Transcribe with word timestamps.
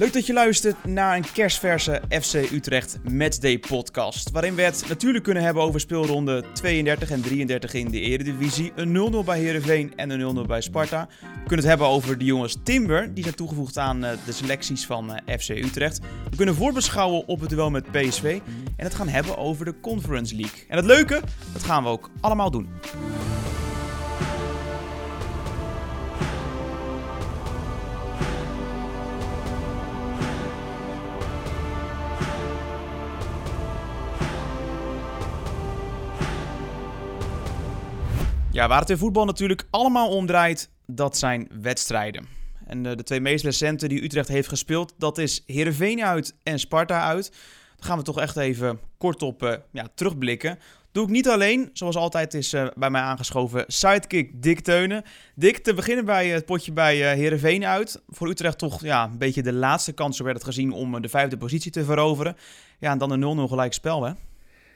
Leuk 0.00 0.12
dat 0.12 0.26
je 0.26 0.32
luistert 0.32 0.84
naar 0.84 1.16
een 1.16 1.32
kerstverse 1.32 2.02
FC 2.22 2.34
Utrecht 2.34 2.98
Matchday 3.10 3.58
podcast. 3.58 4.30
Waarin 4.30 4.54
we 4.54 4.62
het 4.62 4.84
natuurlijk 4.88 5.24
kunnen 5.24 5.42
hebben 5.42 5.62
over 5.62 5.80
speelronde 5.80 6.44
32 6.52 7.10
en 7.10 7.22
33 7.22 7.74
in 7.74 7.90
de 7.90 8.00
Eredivisie. 8.00 8.72
Een 8.74 9.12
0-0 9.12 9.24
bij 9.24 9.38
Herenveen 9.40 9.92
en 9.96 10.10
een 10.10 10.36
0-0 10.44 10.46
bij 10.46 10.60
Sparta. 10.60 11.08
We 11.20 11.26
kunnen 11.36 11.56
het 11.56 11.64
hebben 11.64 11.86
over 11.86 12.18
de 12.18 12.24
jongens 12.24 12.56
Timber, 12.62 13.14
die 13.14 13.22
zijn 13.22 13.34
toegevoegd 13.34 13.78
aan 13.78 14.04
eh, 14.04 14.12
de 14.24 14.32
selecties 14.32 14.86
van 14.86 15.14
eh, 15.14 15.38
FC 15.38 15.48
Utrecht. 15.48 16.00
We 16.30 16.36
kunnen 16.36 16.54
voorbeschouwen 16.54 17.26
op 17.26 17.40
het 17.40 17.50
duel 17.50 17.70
met 17.70 17.90
PSV. 17.90 18.40
En 18.76 18.84
het 18.84 18.94
gaan 18.94 19.08
hebben 19.08 19.36
over 19.38 19.64
de 19.64 19.74
Conference 19.80 20.36
League. 20.36 20.64
En 20.68 20.76
het 20.76 20.86
leuke, 20.86 21.20
dat 21.52 21.62
gaan 21.62 21.82
we 21.82 21.88
ook 21.88 22.10
allemaal 22.20 22.50
doen. 22.50 22.68
Ja, 38.60 38.68
waar 38.68 38.80
het 38.80 38.90
in 38.90 38.98
voetbal 38.98 39.24
natuurlijk 39.24 39.66
allemaal 39.70 40.08
om 40.08 40.26
draait, 40.26 40.70
dat 40.86 41.16
zijn 41.16 41.48
wedstrijden. 41.60 42.26
En 42.66 42.82
de, 42.82 42.96
de 42.96 43.02
twee 43.02 43.20
meest 43.20 43.44
recente 43.44 43.88
die 43.88 44.02
Utrecht 44.02 44.28
heeft 44.28 44.48
gespeeld, 44.48 44.94
dat 44.98 45.18
is 45.18 45.42
Heerenveen 45.46 46.04
uit 46.04 46.34
en 46.42 46.58
Sparta 46.58 47.02
uit. 47.02 47.30
Daar 47.76 47.88
gaan 47.88 47.98
we 47.98 48.04
toch 48.04 48.20
echt 48.20 48.36
even 48.36 48.80
kort 48.98 49.22
op 49.22 49.42
uh, 49.42 49.54
ja, 49.72 49.88
terugblikken. 49.94 50.58
Doe 50.92 51.04
ik 51.04 51.10
niet 51.10 51.28
alleen, 51.28 51.70
zoals 51.72 51.96
altijd 51.96 52.34
is 52.34 52.54
uh, 52.54 52.66
bij 52.74 52.90
mij 52.90 53.00
aangeschoven 53.00 53.64
sidekick 53.66 54.42
Dick 54.42 54.60
Teunen. 54.60 55.04
Dick, 55.34 55.58
te 55.58 55.74
beginnen 55.74 56.04
bij 56.04 56.28
het 56.28 56.44
potje 56.44 56.72
bij 56.72 56.96
uh, 56.96 57.18
Heerenveen 57.18 57.64
uit. 57.64 58.02
Voor 58.08 58.28
Utrecht 58.28 58.58
toch 58.58 58.82
ja, 58.82 59.04
een 59.04 59.18
beetje 59.18 59.42
de 59.42 59.52
laatste 59.52 59.92
kans, 59.92 60.16
zo 60.16 60.24
werd 60.24 60.36
het 60.36 60.46
gezien, 60.46 60.72
om 60.72 61.02
de 61.02 61.08
vijfde 61.08 61.36
positie 61.36 61.70
te 61.70 61.84
veroveren. 61.84 62.36
Ja, 62.78 62.90
en 62.90 62.98
dan 62.98 63.10
een 63.10 63.48
0-0 63.48 63.48
gelijk 63.48 63.72
spel, 63.72 64.04
hè? 64.04 64.12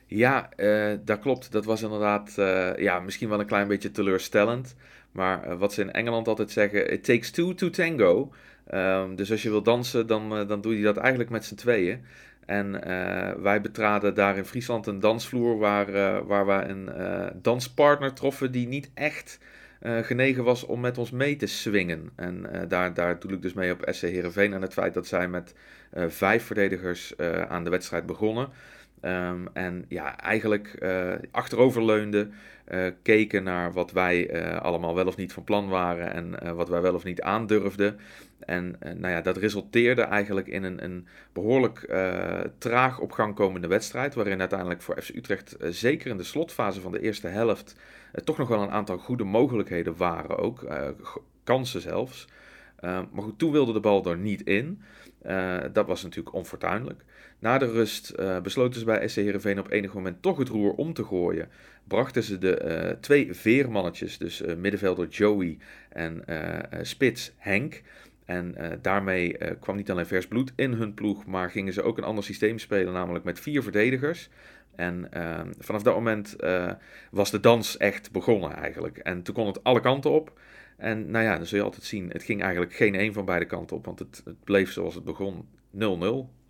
Ja, 0.06 0.48
uh, 0.56 0.92
dat 1.04 1.18
klopt. 1.18 1.52
Dat 1.52 1.64
was 1.64 1.82
inderdaad 1.82 2.34
uh, 2.38 2.76
ja, 2.76 3.00
misschien 3.00 3.28
wel 3.28 3.40
een 3.40 3.46
klein 3.46 3.68
beetje 3.68 3.90
teleurstellend. 3.90 4.76
Maar 5.12 5.48
uh, 5.48 5.58
wat 5.58 5.72
ze 5.72 5.80
in 5.80 5.92
Engeland 5.92 6.28
altijd 6.28 6.50
zeggen, 6.50 6.92
it 6.92 7.04
takes 7.04 7.30
two 7.30 7.54
to 7.54 7.70
tango. 7.70 8.32
Um, 8.74 9.16
dus 9.16 9.30
als 9.30 9.42
je 9.42 9.50
wil 9.50 9.62
dansen, 9.62 10.06
dan, 10.06 10.46
dan 10.46 10.60
doe 10.60 10.78
je 10.78 10.84
dat 10.84 10.96
eigenlijk 10.96 11.30
met 11.30 11.44
z'n 11.44 11.54
tweeën. 11.54 12.04
En 12.46 12.72
wij 13.42 13.60
betraden 13.60 14.14
daar 14.14 14.36
in 14.36 14.44
Friesland 14.44 14.86
een 14.86 15.00
dansvloer 15.00 15.58
waar, 15.58 15.92
waar 16.26 16.46
we 16.46 16.52
een 16.52 16.90
danspartner 17.42 18.12
troffen 18.12 18.52
die 18.52 18.68
niet 18.68 18.90
echt 18.94 19.38
genegen 19.80 20.44
was 20.44 20.64
om 20.64 20.80
met 20.80 20.98
ons 20.98 21.10
mee 21.10 21.36
te 21.36 21.46
swingen. 21.46 22.10
En 22.16 22.46
daar, 22.68 22.94
daar 22.94 23.18
doe 23.18 23.32
ik 23.32 23.42
dus 23.42 23.52
mee 23.52 23.72
op 23.72 23.86
SC 23.90 24.02
Heerenveen 24.02 24.52
en 24.52 24.62
het 24.62 24.72
feit 24.72 24.94
dat 24.94 25.06
zij 25.06 25.28
met 25.28 25.54
vijf 26.06 26.44
verdedigers 26.44 27.16
aan 27.48 27.64
de 27.64 27.70
wedstrijd 27.70 28.06
begonnen. 28.06 28.48
Um, 29.04 29.48
en 29.52 29.84
ja, 29.88 30.18
eigenlijk 30.18 30.76
uh, 30.82 31.12
achteroverleunde, 31.30 32.28
uh, 32.68 32.86
keken 33.02 33.42
naar 33.42 33.72
wat 33.72 33.92
wij 33.92 34.34
uh, 34.34 34.60
allemaal 34.60 34.94
wel 34.94 35.06
of 35.06 35.16
niet 35.16 35.32
van 35.32 35.44
plan 35.44 35.68
waren 35.68 36.12
en 36.12 36.54
wat 36.56 36.68
wij 36.68 36.80
wel 36.80 36.94
of 36.94 37.04
niet 37.04 37.22
aandurfden. 37.22 37.98
En 38.38 38.76
nou 38.80 39.08
ja, 39.08 39.20
dat 39.20 39.36
resulteerde 39.36 40.02
eigenlijk 40.02 40.46
in 40.46 40.62
een, 40.62 40.84
een 40.84 41.06
behoorlijk 41.32 41.88
traag 42.58 42.98
op 42.98 43.12
gang 43.12 43.34
komende 43.34 43.66
wedstrijd, 43.66 44.14
waarin 44.14 44.40
uiteindelijk 44.40 44.82
voor 44.82 45.02
FC 45.02 45.08
Utrecht, 45.08 45.56
zeker 45.60 46.10
in 46.10 46.16
de 46.16 46.22
slotfase 46.22 46.80
van 46.80 46.92
de 46.92 47.00
eerste 47.00 47.28
helft, 47.28 47.76
toch 48.24 48.38
nog 48.38 48.48
wel 48.48 48.62
een 48.62 48.70
aantal 48.70 48.98
goede 48.98 49.24
mogelijkheden 49.24 49.96
waren 49.96 50.38
ook, 50.38 50.66
kansen 51.44 51.80
zelfs. 51.80 52.28
maar 52.80 53.22
goed, 53.22 53.38
toen 53.38 53.52
wilde 53.52 53.72
de 53.72 53.80
bal 53.80 54.04
er 54.04 54.18
niet 54.18 54.42
in. 54.42 54.82
dat 55.72 55.86
was 55.86 56.02
natuurlijk 56.02 56.34
onfortuinlijk. 56.34 57.04
Na 57.44 57.58
de 57.58 57.70
rust 57.70 58.14
uh, 58.20 58.40
besloten 58.40 58.80
ze 58.80 58.86
bij 58.86 59.08
SC 59.08 59.16
Heerenveen 59.16 59.58
op 59.58 59.70
enig 59.70 59.94
moment 59.94 60.22
toch 60.22 60.38
het 60.38 60.48
roer 60.48 60.72
om 60.72 60.92
te 60.92 61.04
gooien. 61.04 61.48
Brachten 61.88 62.22
ze 62.22 62.38
de 62.38 62.84
uh, 62.86 63.00
twee 63.00 63.34
veermannetjes, 63.34 64.18
dus 64.18 64.42
uh, 64.42 64.54
middenvelder 64.54 65.08
Joey 65.08 65.58
en 65.88 66.24
spits 66.82 67.32
Henk. 67.36 67.82
En 68.24 68.54
daarmee 68.82 69.36
kwam 69.60 69.76
niet 69.76 69.90
alleen 69.90 70.06
vers 70.06 70.26
bloed 70.26 70.52
in 70.56 70.72
hun 70.72 70.94
ploeg, 70.94 71.26
maar 71.26 71.50
gingen 71.50 71.72
ze 71.72 71.82
ook 71.82 71.98
een 71.98 72.04
ander 72.04 72.24
systeem 72.24 72.58
spelen, 72.58 72.92
namelijk 72.92 73.24
met 73.24 73.40
vier 73.40 73.62
verdedigers. 73.62 74.28
En 74.74 75.12
ehm, 75.12 75.52
vanaf 75.58 75.82
dat 75.82 75.94
moment 75.94 76.36
was 77.10 77.30
de 77.30 77.40
dans 77.40 77.76
echt 77.76 78.12
begonnen 78.12 78.56
eigenlijk. 78.56 78.98
En 78.98 79.22
toen 79.22 79.34
kon 79.34 79.46
het 79.46 79.64
alle 79.64 79.80
kanten 79.80 80.10
op. 80.10 80.40
En 80.76 81.10
nou 81.10 81.24
ja, 81.24 81.36
dan 81.36 81.46
zul 81.46 81.58
je 81.58 81.64
altijd 81.64 81.84
zien, 81.84 82.10
het 82.10 82.22
ging 82.22 82.42
eigenlijk 82.42 82.74
geen 82.74 83.00
een 83.00 83.12
van 83.12 83.24
beide 83.24 83.46
kanten 83.46 83.76
op, 83.76 83.84
want 83.84 83.98
het, 83.98 84.22
het 84.24 84.44
bleef 84.44 84.72
zoals 84.72 84.94
het 84.94 85.04
begon 85.04 85.48
0-0. 85.78 86.43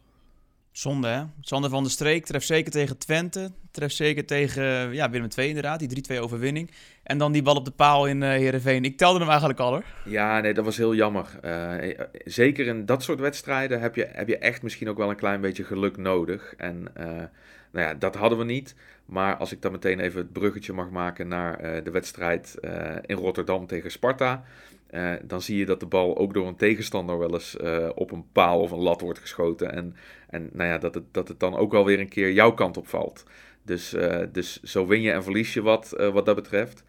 Zonde, 0.77 1.09
hè? 1.09 1.23
Sander 1.41 1.71
van 1.71 1.83
der 1.83 1.93
Streek 1.93 2.25
treft 2.25 2.47
zeker 2.47 2.71
tegen 2.71 2.99
Twente. 2.99 3.51
Treft 3.71 3.95
zeker 3.95 4.25
tegen 4.25 4.93
ja, 4.95 5.11
Willem 5.11 5.29
II 5.37 5.49
inderdaad, 5.49 5.79
die 5.79 6.13
3-2 6.13 6.19
overwinning. 6.19 6.71
En 7.03 7.19
dan 7.19 7.33
die 7.33 7.43
bal 7.43 7.55
op 7.55 7.65
de 7.65 7.71
paal 7.71 8.07
in 8.07 8.23
uh, 8.23 8.29
Heerenveen. 8.29 8.85
Ik 8.85 8.97
telde 8.97 9.19
hem 9.19 9.29
eigenlijk 9.29 9.61
al 9.61 9.71
hoor. 9.71 9.85
Ja, 10.05 10.41
nee, 10.41 10.55
dat 10.55 10.65
was 10.65 10.77
heel 10.77 10.95
jammer. 10.95 11.27
Uh, 11.45 11.95
zeker 12.25 12.67
in 12.67 12.87
dat 12.87 13.03
soort 13.03 13.21
wedstrijden 13.21 13.81
heb 13.81 13.95
je, 13.95 14.09
heb 14.13 14.29
je 14.29 14.39
echt 14.39 14.63
misschien 14.63 14.89
ook 14.89 14.97
wel 14.97 15.11
een 15.11 15.17
klein 15.17 15.41
beetje 15.41 15.65
geluk 15.65 15.97
nodig. 15.97 16.55
En 16.57 16.89
nou 17.71 17.87
ja, 17.87 17.95
dat 17.95 18.15
hadden 18.15 18.39
we 18.39 18.45
niet. 18.45 18.75
Maar 19.07 19.37
als 19.37 19.53
ik 19.53 19.63
dan 19.63 19.73
meteen 19.73 20.01
even 20.01 20.21
het 20.21 20.33
bruggetje 20.33 20.73
mag 20.73 20.91
maken 20.91 21.29
naar 21.29 21.83
de 21.85 21.91
wedstrijd 21.91 22.55
in 23.07 23.17
Rotterdam 23.17 23.67
tegen 23.67 23.91
Sparta. 23.91 24.45
Uh, 24.95 25.13
dan 25.23 25.43
zie 25.43 25.59
je 25.59 25.67
dat 25.67 25.81
de 25.81 25.87
bal 25.87 26.17
ook 26.17 26.35
door 26.35 26.47
een 26.47 26.57
tegenstander 26.57 27.19
wel 27.19 27.33
eens 27.33 27.57
uh, 27.61 27.89
op 27.95 28.11
een 28.11 28.25
paal 28.33 28.61
of 28.61 28.71
een 28.71 28.79
lat 28.79 29.01
wordt 29.01 29.19
geschoten. 29.19 29.73
En, 29.73 29.97
en 30.31 30.51
nou 30.53 30.69
ja, 30.69 30.79
dat, 30.79 30.95
het, 30.95 31.05
dat 31.11 31.29
het 31.29 31.41
dan 31.41 31.57
ook 31.57 31.73
wel 31.73 31.85
weer 31.85 32.01
een 32.01 32.09
keer 32.09 32.33
jouw 32.33 32.53
kant 32.53 32.77
op 32.77 32.89
valt. 32.89 33.25
Dus, 33.63 33.95
uh, 33.95 34.23
dus 34.33 34.63
zo 34.63 34.87
win 34.87 35.01
je 35.01 35.13
en 35.13 35.23
verlies 35.23 35.55
je 35.55 35.63
wat, 35.63 35.91
wat 36.13 36.27
dat 36.27 36.35
betreft. 36.35 36.85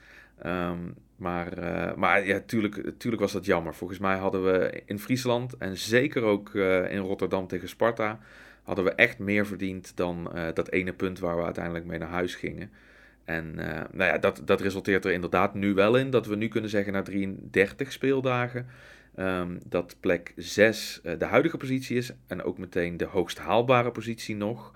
Um, 0.45 0.95
maar, 1.15 1.53
maar 1.95 2.27
ja, 2.27 2.39
tuurlijk, 2.45 2.91
tuurlijk 2.97 3.21
was 3.21 3.31
dat 3.31 3.45
jammer. 3.45 3.73
Volgens 3.73 3.99
mij 3.99 4.17
hadden 4.17 4.43
we 4.43 4.81
in 4.85 4.99
Friesland 4.99 5.57
en 5.57 5.77
zeker 5.77 6.23
ook 6.23 6.53
in 6.89 6.97
Rotterdam 6.97 7.47
tegen 7.47 7.69
Sparta... 7.69 8.19
hadden 8.63 8.85
we 8.85 8.91
echt 8.91 9.19
meer 9.19 9.45
verdiend 9.45 9.97
dan 9.97 10.31
dat 10.53 10.71
ene 10.71 10.93
punt 10.93 11.19
waar 11.19 11.37
we 11.37 11.43
uiteindelijk 11.43 11.85
mee 11.85 11.99
naar 11.99 12.09
huis 12.09 12.35
gingen. 12.35 12.71
En 13.25 13.55
uh, 13.57 13.65
nou 13.91 14.11
ja, 14.11 14.17
dat, 14.17 14.41
dat 14.45 14.61
resulteert 14.61 15.05
er 15.05 15.11
inderdaad 15.11 15.53
nu 15.53 15.73
wel 15.73 15.95
in 15.95 16.09
dat 16.09 16.25
we 16.25 16.35
nu 16.35 16.47
kunnen 16.47 16.69
zeggen 16.69 16.93
na 16.93 17.01
33 17.01 17.91
speeldagen 17.91 18.65
um, 19.19 19.59
dat 19.65 19.95
plek 19.99 20.33
6 20.35 20.99
uh, 21.03 21.11
eh, 21.11 21.19
de 21.19 21.25
huidige 21.25 21.57
positie 21.57 21.97
is 21.97 22.11
en 22.27 22.43
ook 22.43 22.57
meteen 22.57 22.97
de 22.97 23.05
hoogst 23.05 23.37
haalbare 23.37 23.91
positie 23.91 24.35
nog. 24.35 24.73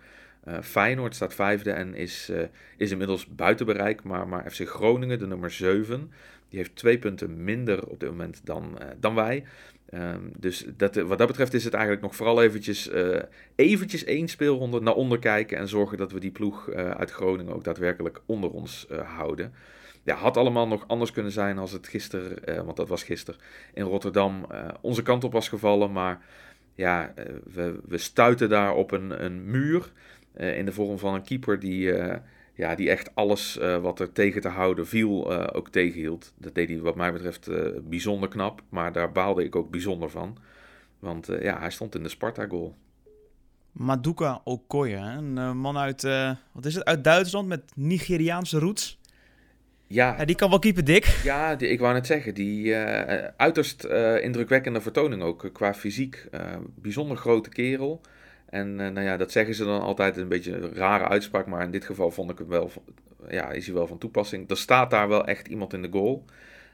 Uh, 0.48 0.62
Feyenoord 0.62 1.16
staat 1.16 1.34
vijfde 1.34 1.72
en 1.72 1.96
is, 1.96 2.32
is 2.78 2.92
inmiddels 2.92 3.28
buiten 3.28 3.66
bereik, 3.66 4.04
maar, 4.04 4.28
maar 4.28 4.52
FC 4.52 4.68
Groningen, 4.68 5.20
de 5.20 5.28
nummer 5.28 5.52
7, 5.52 6.12
die 6.50 6.60
heeft 6.60 6.76
twee 6.76 7.00
punten 7.00 7.44
minder 7.44 7.88
op 7.88 8.00
dit 8.00 8.10
moment 8.10 8.42
dan, 8.44 8.78
dan 9.00 9.16
wij. 9.16 9.44
Um, 9.94 10.32
dus 10.38 10.66
dat, 10.78 10.96
wat 10.96 11.18
dat 11.18 11.28
betreft 11.28 11.54
is 11.54 11.64
het 11.64 11.74
eigenlijk 11.74 12.04
nog 12.04 12.16
vooral 12.16 12.44
eventjes, 12.44 12.92
uh, 12.92 13.20
eventjes 13.56 14.04
één 14.04 14.28
speelronde 14.28 14.82
naar 14.82 14.94
onder 14.94 15.20
kijken 15.20 15.58
en 15.58 15.68
zorgen 15.68 15.98
dat 15.98 16.12
we 16.12 16.20
die 16.20 16.32
ploeg 16.32 16.72
uit 16.72 17.12
Groningen 17.12 17.54
ook 17.54 17.64
daadwerkelijk 17.64 18.22
onder 18.26 18.50
ons 18.50 18.88
houden. 19.04 19.54
Ja, 20.04 20.16
had 20.16 20.38
allemaal 20.38 20.68
nog 20.68 20.88
anders 20.88 21.12
kunnen 21.12 21.32
zijn 21.32 21.58
als 21.58 21.72
het 21.72 21.88
gisteren, 21.88 22.66
want 22.66 22.78
dat 22.78 22.88
was 22.88 23.04
gisteren, 23.04 23.40
in 23.74 23.84
Rotterdam 23.84 24.48
onze 24.82 25.02
kant 25.02 25.24
op 25.24 25.32
was 25.32 25.50
gevallen. 25.50 25.92
Maar 25.92 26.22
ja, 26.76 27.14
we, 27.54 27.80
we 27.88 27.98
stuiten 27.98 28.50
daar 28.50 28.74
op 28.74 28.92
een, 28.92 29.24
een 29.24 29.52
muur 29.52 29.92
in 30.34 30.66
de 30.66 30.72
vorm 30.72 30.98
van 30.98 31.14
een 31.14 31.24
keeper 31.24 31.60
die 31.60 31.94
ja, 32.60 32.76
die 32.76 32.90
echt 32.90 33.16
alles 33.16 33.58
uh, 33.58 33.78
wat 33.78 34.00
er 34.00 34.12
tegen 34.12 34.42
te 34.42 34.48
houden 34.48 34.88
viel 34.88 35.32
uh, 35.32 35.48
ook 35.52 35.70
tegenhield. 35.70 36.34
Dat 36.38 36.56
deed 36.56 36.70
hij 36.70 36.80
wat 36.80 36.96
mij 36.96 37.14
betreft 37.14 37.50
uh, 37.50 37.68
bijzonder 37.84 38.30
knap, 38.30 38.62
maar 38.70 38.92
daar 38.92 39.12
baalde 39.12 39.44
ik 39.44 39.56
ook 39.56 39.72
bijzonder 39.72 40.10
van. 40.10 40.38
Want 41.00 41.28
ja, 41.42 41.60
hij 41.60 41.70
stond 41.70 41.96
in 41.96 42.04
de 42.04 42.10
Sparta-goal. 42.10 42.76
Maduka 43.72 44.42
Okoye, 44.44 44.96
een 44.96 45.58
man 45.58 45.78
uit, 45.78 46.02
wat 46.52 46.66
is 46.66 46.76
het, 46.76 46.86
uit 46.86 47.04
Duitsland 47.04 47.48
met 47.48 47.62
Nigeriaanse 47.76 48.60
roots. 48.60 49.00
Ja, 49.88 50.16
ja 50.18 50.26
die 50.26 50.36
kan 50.36 50.50
wel 50.50 50.60
keeper 50.60 50.84
dik. 50.84 51.20
Ja, 51.24 51.56
die, 51.56 51.70
ik 51.70 51.80
wou 51.80 51.94
net 51.94 52.06
zeggen, 52.06 52.34
die 52.34 52.76
uiterst 53.38 53.84
indrukwekkende 54.22 54.82
vertoning 54.82 55.22
ook 55.22 55.50
qua 55.54 55.74
fysiek. 55.74 56.30
bijzonder 56.76 57.18
grote 57.18 57.50
kerel. 57.50 58.02
En 58.50 58.80
eh, 58.80 58.90
nou 58.90 59.06
ja, 59.06 59.18
dat 59.18 59.32
zeggen 59.32 59.56
ze 59.56 59.66
dan 59.66 59.82
altijd 59.82 60.18
een 60.18 60.28
beetje 60.28 60.56
een 60.56 60.74
rare 60.74 61.08
uitspraak, 61.08 61.46
maar 61.46 61.64
in 61.64 61.72
dit 61.72 61.86
geval 61.86 62.12
vond 62.12 62.32
ik 62.32 62.38
hem 62.38 62.48
wel, 62.48 62.72
ja, 63.30 63.52
is 63.52 63.66
hij 63.66 63.76
wel 63.76 63.88
van 63.88 63.98
toepassing. 63.98 64.50
Er 64.50 64.58
staat 64.58 64.90
daar 64.90 65.08
wel 65.08 65.26
echt 65.26 65.48
iemand 65.48 65.74
in 65.74 65.82
de 65.82 65.90
goal. 65.92 66.26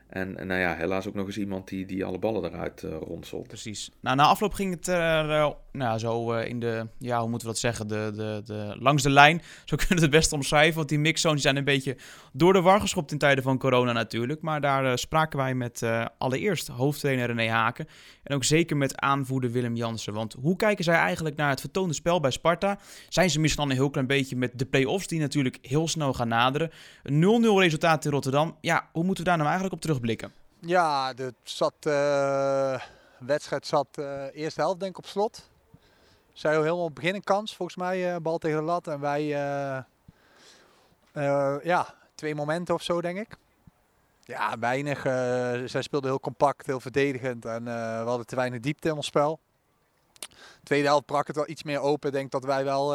En, 0.08 0.32
nou 0.32 0.60
ja, 0.60 0.76
helaas 0.76 1.08
ook 1.08 1.14
nog 1.14 1.26
eens 1.26 1.38
iemand 1.38 1.68
die, 1.68 1.86
die 1.86 2.06
alle 2.06 2.20
ballen 2.20 2.44
eruit 2.44 2.82
uh, 2.82 2.98
ronselt. 3.02 3.48
Precies. 3.48 3.92
Nou, 4.00 4.16
na 4.16 4.24
afloop 4.24 4.54
ging 4.54 4.74
het 4.74 4.88
er 4.88 5.30
uh, 5.30 5.50
nou, 5.78 6.00
zo 6.00 6.32
in 6.32 6.60
de, 6.60 6.88
ja, 6.98 7.20
hoe 7.20 7.30
moeten 7.30 7.48
we 7.48 7.54
dat 7.54 7.62
zeggen, 7.62 7.88
de, 7.88 8.12
de, 8.16 8.42
de, 8.46 8.76
langs 8.80 9.04
de 9.04 9.10
lijn. 9.10 9.42
Zo 9.66 9.76
kunnen 9.86 9.96
we 9.96 10.02
het 10.02 10.12
best 10.12 10.34
omschrijven, 10.34 10.76
want 10.76 10.90
die 10.90 11.00
mixzones 11.00 11.42
zijn 11.42 11.58
een 11.58 11.64
beetje 11.64 11.98
door 12.34 12.54
de 12.54 12.62
war 12.62 12.80
geschopt 12.80 13.12
in 13.12 13.18
tijden 13.18 13.44
van 13.44 13.58
corona 13.58 13.92
natuurlijk. 13.92 14.42
Maar 14.42 14.62
daar 14.62 14.98
spraken 14.98 15.38
wij 15.38 15.56
met 15.56 15.84
allereerst 16.18 16.68
hoofdtrainer 16.68 17.28
René 17.28 17.50
Haken 17.50 17.88
en 18.24 18.36
ook 18.36 18.44
zeker 18.44 18.78
met 18.78 18.98
aanvoerder 18.98 19.52
Willem 19.52 19.76
Jansen. 19.76 20.14
Want 20.14 20.36
hoe 20.42 20.56
kijken 20.56 20.84
zij 20.84 20.96
eigenlijk 20.96 21.36
naar 21.36 21.50
het 21.50 21.60
vertoonde 21.60 21.94
spel 21.94 22.20
bij 22.20 22.32
Sparta? 22.32 22.78
Zijn 23.10 23.30
ze 23.30 23.40
misschien 23.40 23.64
al 23.64 23.70
een 23.70 23.76
heel 23.76 23.90
klein 23.90 24.08
beetje 24.08 24.36
met 24.36 24.60
de 24.60 24.66
play-offs 24.66 25.08
die 25.08 25.20
natuurlijk 25.20 25.58
heel 25.62 25.88
snel 25.88 26.14
gaan 26.14 26.28
naderen? 26.28 26.72
Een 27.04 27.44
0-0 27.44 27.60
resultaat 27.60 28.06
in 28.06 28.12
Rotterdam, 28.12 28.58
ja, 28.62 28.90
hoe 28.92 29.04
moeten 29.04 29.24
we 29.24 29.30
daar 29.30 29.38
nou 29.38 29.50
eigenlijk 29.50 29.76
op 29.76 29.82
terugblikken? 29.82 30.32
Ja, 30.60 31.14
de 31.14 31.34
zat, 31.44 31.74
uh, 31.88 32.80
wedstrijd 33.20 33.66
zat 33.66 33.88
uh, 34.00 34.24
eerste 34.34 34.62
helft 34.62 34.80
denk 34.80 34.92
ik 34.92 34.98
op 34.98 35.06
slot. 35.06 35.50
Zij 36.36 36.52
helemaal 36.52 36.78
op 36.78 36.86
het 36.86 36.94
begin 36.94 37.16
een 37.16 37.24
kans, 37.24 37.56
volgens 37.56 37.78
mij, 37.78 38.14
uh, 38.14 38.16
bal 38.22 38.38
tegen 38.38 38.58
de 38.58 38.64
lat. 38.64 38.88
En 38.88 39.00
wij, 39.00 39.24
ja, 41.64 41.94
twee 42.16 42.36
momenten 42.36 42.76
of 42.76 42.82
zo 42.82 43.02
denk 43.02 43.18
ik. 43.18 43.38
Ja, 44.24 44.60
weinig. 44.60 45.02
zij 45.70 45.82
speelden 45.82 46.10
heel 46.10 46.20
compact, 46.20 46.66
heel 46.66 46.80
verdedigend 46.80 47.46
en 47.46 47.64
we 47.64 48.04
hadden 48.06 48.26
te 48.26 48.36
weinig 48.36 48.60
diepte 48.60 48.88
in 48.88 48.96
ons 48.96 49.06
spel. 49.06 49.40
Tweede 50.64 50.88
helft 50.88 51.06
brak 51.06 51.28
het 51.28 51.36
wel 51.36 51.50
iets 51.50 51.64
meer 51.64 51.80
open. 51.80 52.10
Ik 52.10 52.16
denk 52.16 52.32
dat 52.32 52.44
wij 52.44 52.64
wel 52.64 52.88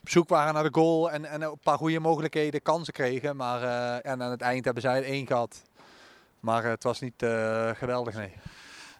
op 0.00 0.08
zoek 0.08 0.28
waren 0.28 0.54
naar 0.54 0.62
de 0.62 0.74
goal 0.80 1.10
en, 1.10 1.24
en 1.24 1.42
een 1.42 1.58
paar 1.62 1.78
goede 1.78 2.00
mogelijkheden, 2.00 2.62
kansen 2.62 2.92
kregen. 2.92 3.36
Maar 3.36 3.62
en 4.00 4.22
aan 4.22 4.30
het 4.30 4.40
eind 4.40 4.64
hebben 4.64 4.82
zij 4.82 4.96
er 4.96 5.04
één 5.04 5.26
gehad. 5.26 5.62
Maar 6.40 6.64
het 6.64 6.82
was 6.82 7.00
niet 7.00 7.24
geweldig, 7.74 8.14
nee. 8.14 8.32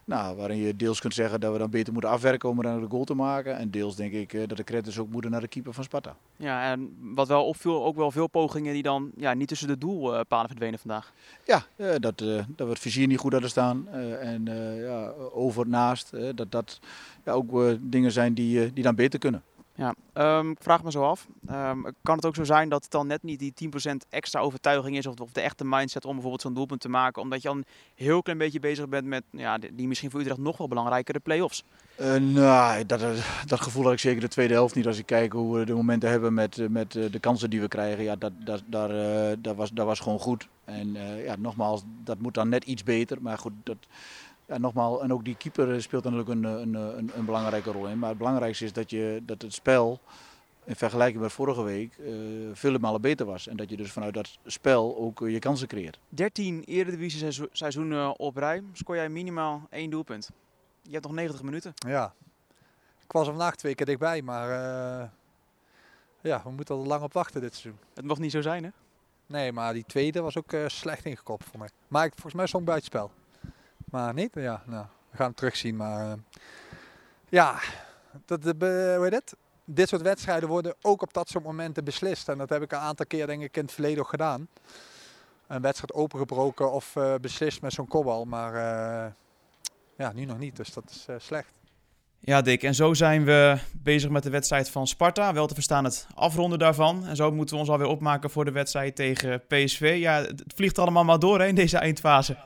Nou, 0.05 0.35
waarin 0.35 0.57
je 0.57 0.75
deels 0.75 0.99
kunt 0.99 1.13
zeggen 1.13 1.39
dat 1.39 1.51
we 1.51 1.57
dan 1.57 1.69
beter 1.69 1.93
moeten 1.93 2.11
afwerken 2.11 2.49
om 2.49 2.61
er 2.61 2.79
de 2.79 2.87
goal 2.89 3.03
te 3.03 3.13
maken. 3.13 3.57
En 3.57 3.69
deels 3.69 3.95
denk 3.95 4.13
ik 4.13 4.33
uh, 4.33 4.47
dat 4.47 4.57
de 4.57 4.63
credits 4.63 4.99
ook 4.99 5.09
moeten 5.09 5.31
naar 5.31 5.41
de 5.41 5.47
keeper 5.47 5.73
van 5.73 5.83
Sparta. 5.83 6.15
Ja, 6.37 6.71
en 6.71 6.95
wat 6.99 7.27
wel 7.27 7.45
opviel, 7.45 7.85
ook 7.85 7.95
wel 7.95 8.11
veel 8.11 8.27
pogingen 8.27 8.73
die 8.73 8.83
dan 8.83 9.11
ja, 9.17 9.33
niet 9.33 9.47
tussen 9.47 9.67
de 9.67 9.77
doelpalen 9.77 10.47
verdwenen 10.47 10.79
vandaag. 10.79 11.13
Ja, 11.45 11.63
uh, 11.75 11.89
dat, 11.99 12.17
dat 12.17 12.45
we 12.55 12.63
het 12.65 12.79
vizier 12.79 13.07
niet 13.07 13.19
goed 13.19 13.31
hadden 13.31 13.49
staan. 13.49 13.87
en 14.19 14.45
ja, 14.81 15.07
over 15.33 15.67
naast. 15.67 16.11
dat 16.35 16.51
dat 16.51 16.79
ja, 17.25 17.31
ook 17.31 17.77
dingen 17.79 18.11
zijn 18.11 18.33
die, 18.33 18.73
die 18.73 18.83
dan 18.83 18.95
beter 18.95 19.19
kunnen. 19.19 19.43
Ja, 19.75 19.95
um, 20.37 20.51
ik 20.51 20.57
vraag 20.61 20.83
me 20.83 20.91
zo 20.91 21.03
af. 21.03 21.27
Um, 21.51 21.85
kan 22.01 22.15
het 22.15 22.25
ook 22.25 22.35
zo 22.35 22.43
zijn 22.43 22.69
dat 22.69 22.83
het 22.83 22.91
dan 22.91 23.07
net 23.07 23.23
niet 23.23 23.39
die 23.39 23.71
10% 23.89 23.95
extra 24.09 24.39
overtuiging 24.39 24.97
is, 24.97 25.07
of, 25.07 25.19
of 25.19 25.31
de 25.31 25.41
echte 25.41 25.65
mindset 25.65 26.05
om 26.05 26.11
bijvoorbeeld 26.11 26.41
zo'n 26.41 26.53
doelpunt 26.53 26.81
te 26.81 26.89
maken, 26.89 27.21
omdat 27.21 27.41
je 27.41 27.47
dan 27.47 27.63
heel 27.95 28.21
klein 28.21 28.37
beetje 28.37 28.59
bezig 28.59 28.89
bent 28.89 29.05
met 29.05 29.23
ja, 29.31 29.57
die 29.73 29.87
misschien 29.87 30.11
voor 30.11 30.19
Utrecht 30.19 30.39
nog 30.39 30.57
wel 30.57 30.67
belangrijkere 30.67 31.19
play-offs? 31.19 31.63
Uh, 32.01 32.15
nou, 32.15 32.85
dat, 32.85 33.01
dat 33.45 33.61
gevoel 33.61 33.83
had 33.83 33.93
ik 33.93 33.99
zeker 33.99 34.21
de 34.21 34.27
tweede 34.27 34.53
helft 34.53 34.75
niet. 34.75 34.87
Als 34.87 34.97
ik 34.97 35.05
kijk 35.05 35.33
hoe 35.33 35.57
we 35.57 35.65
de 35.65 35.73
momenten 35.73 36.09
hebben 36.09 36.33
met, 36.33 36.69
met 36.69 36.91
de 36.91 37.19
kansen 37.19 37.49
die 37.49 37.61
we 37.61 37.67
krijgen, 37.67 38.03
ja, 38.03 38.15
dat, 38.15 38.31
dat, 38.45 38.63
daar, 38.65 38.89
dat, 39.41 39.55
was, 39.55 39.71
dat 39.71 39.85
was 39.85 39.99
gewoon 39.99 40.19
goed. 40.19 40.47
En 40.65 40.97
ja, 41.23 41.35
nogmaals, 41.35 41.83
dat 42.03 42.19
moet 42.19 42.33
dan 42.33 42.49
net 42.49 42.63
iets 42.63 42.83
beter. 42.83 43.21
Maar 43.21 43.37
goed, 43.37 43.53
dat, 43.63 43.77
ja, 44.47 44.57
nogmaals, 44.57 45.01
en 45.01 45.13
ook 45.13 45.25
die 45.25 45.35
keeper 45.35 45.81
speelt 45.81 46.03
natuurlijk 46.03 46.29
een, 46.29 46.43
een, 46.43 46.73
een, 46.73 47.11
een, 47.15 47.25
belangrijke 47.25 47.71
rol 47.71 47.87
in. 47.87 47.99
Maar 47.99 48.09
het 48.09 48.17
belangrijkste 48.17 48.65
is 48.65 48.73
dat, 48.73 48.89
je, 48.89 49.21
dat 49.25 49.41
het 49.41 49.53
spel 49.53 49.99
in 50.63 50.75
vergelijking 50.75 51.21
met 51.21 51.31
vorige 51.31 51.63
week 51.63 51.97
uh, 51.97 52.49
vele 52.53 52.79
malen 52.79 53.01
beter 53.01 53.25
was. 53.25 53.47
En 53.47 53.57
dat 53.57 53.69
je 53.69 53.77
dus 53.77 53.91
vanuit 53.91 54.13
dat 54.13 54.37
spel 54.45 54.97
ook 54.97 55.21
uh, 55.21 55.33
je 55.33 55.39
kansen 55.39 55.67
creëert. 55.67 55.99
13 56.09 56.63
Eredivisie 56.63 57.47
seizoenen 57.51 58.19
op 58.19 58.35
rij. 58.35 58.63
Scoor 58.73 58.95
jij 58.95 59.09
minimaal 59.09 59.67
één 59.69 59.89
doelpunt. 59.89 60.29
Je 60.81 60.91
hebt 60.91 61.03
nog 61.03 61.13
90 61.13 61.43
minuten. 61.43 61.73
Ja, 61.87 62.13
ik 63.03 63.11
was 63.11 63.27
er 63.27 63.33
vandaag 63.33 63.55
twee 63.55 63.75
keer 63.75 63.85
dichtbij. 63.85 64.21
Maar 64.21 64.49
uh, 64.49 65.09
ja, 66.21 66.41
we 66.43 66.51
moeten 66.51 66.75
al 66.75 66.85
lang 66.85 67.03
op 67.03 67.13
wachten 67.13 67.41
dit 67.41 67.55
seizoen. 67.55 67.81
Het 67.93 68.05
mocht 68.05 68.19
niet 68.19 68.31
zo 68.31 68.41
zijn 68.41 68.63
hè? 68.63 68.69
Nee, 69.25 69.51
maar 69.51 69.73
die 69.73 69.85
tweede 69.87 70.21
was 70.21 70.37
ook 70.37 70.55
slecht 70.67 71.05
ingekopt 71.05 71.43
voor 71.43 71.59
mij. 71.59 71.69
Maar 71.87 72.05
ik, 72.05 72.11
volgens 72.11 72.33
mij 72.33 72.47
stond 72.47 72.65
buitenspel. 72.65 73.11
Maar 73.93 74.13
niet? 74.13 74.29
Ja, 74.33 74.63
nou, 74.65 74.85
we 75.09 75.17
gaan 75.17 75.27
het 75.27 75.37
terugzien. 75.37 75.75
Maar 75.75 76.05
uh, 76.05 76.13
ja, 77.29 77.59
dat, 78.25 78.45
uh, 78.45 78.51
hoe 78.95 78.99
heet 79.01 79.13
het? 79.13 79.35
dit 79.65 79.89
soort 79.89 80.01
wedstrijden 80.01 80.49
worden 80.49 80.75
ook 80.81 81.01
op 81.01 81.13
dat 81.13 81.29
soort 81.29 81.43
momenten 81.43 81.83
beslist. 81.83 82.29
En 82.29 82.37
dat 82.37 82.49
heb 82.49 82.61
ik 82.61 82.71
een 82.71 82.77
aantal 82.77 83.05
keer 83.05 83.27
denk 83.27 83.41
ik 83.41 83.57
in 83.57 83.63
het 83.63 83.71
verleden 83.71 83.99
ook 83.99 84.09
gedaan. 84.09 84.47
Een 85.47 85.61
wedstrijd 85.61 85.93
opengebroken 85.93 86.71
of 86.71 86.95
uh, 86.95 87.15
beslist 87.21 87.61
met 87.61 87.73
zo'n 87.73 87.87
kopbal. 87.87 88.25
Maar 88.25 88.53
ja, 89.97 90.11
nu 90.13 90.25
nog 90.25 90.37
niet. 90.37 90.55
Dus 90.55 90.73
dat 90.73 90.83
is 90.89 91.25
slecht. 91.25 91.51
Ja, 92.19 92.41
Dick. 92.41 92.63
En 92.63 92.75
zo 92.75 92.93
zijn 92.93 93.25
we 93.25 93.57
bezig 93.71 94.09
met 94.09 94.23
de 94.23 94.29
wedstrijd 94.29 94.69
van 94.69 94.87
Sparta. 94.87 95.33
Wel 95.33 95.47
te 95.47 95.53
verstaan 95.53 95.83
het 95.83 96.07
afronden 96.15 96.59
daarvan. 96.59 97.05
En 97.05 97.15
zo 97.15 97.31
moeten 97.31 97.55
we 97.55 97.61
ons 97.61 97.69
alweer 97.69 97.87
opmaken 97.87 98.29
voor 98.29 98.45
de 98.45 98.51
wedstrijd 98.51 98.95
tegen 98.95 99.43
PSV. 99.47 99.95
Ja, 99.99 100.21
het 100.21 100.53
vliegt 100.55 100.79
allemaal 100.79 101.03
maar 101.03 101.19
door 101.19 101.41
in 101.41 101.55
deze 101.55 101.77
eindfase. 101.77 102.37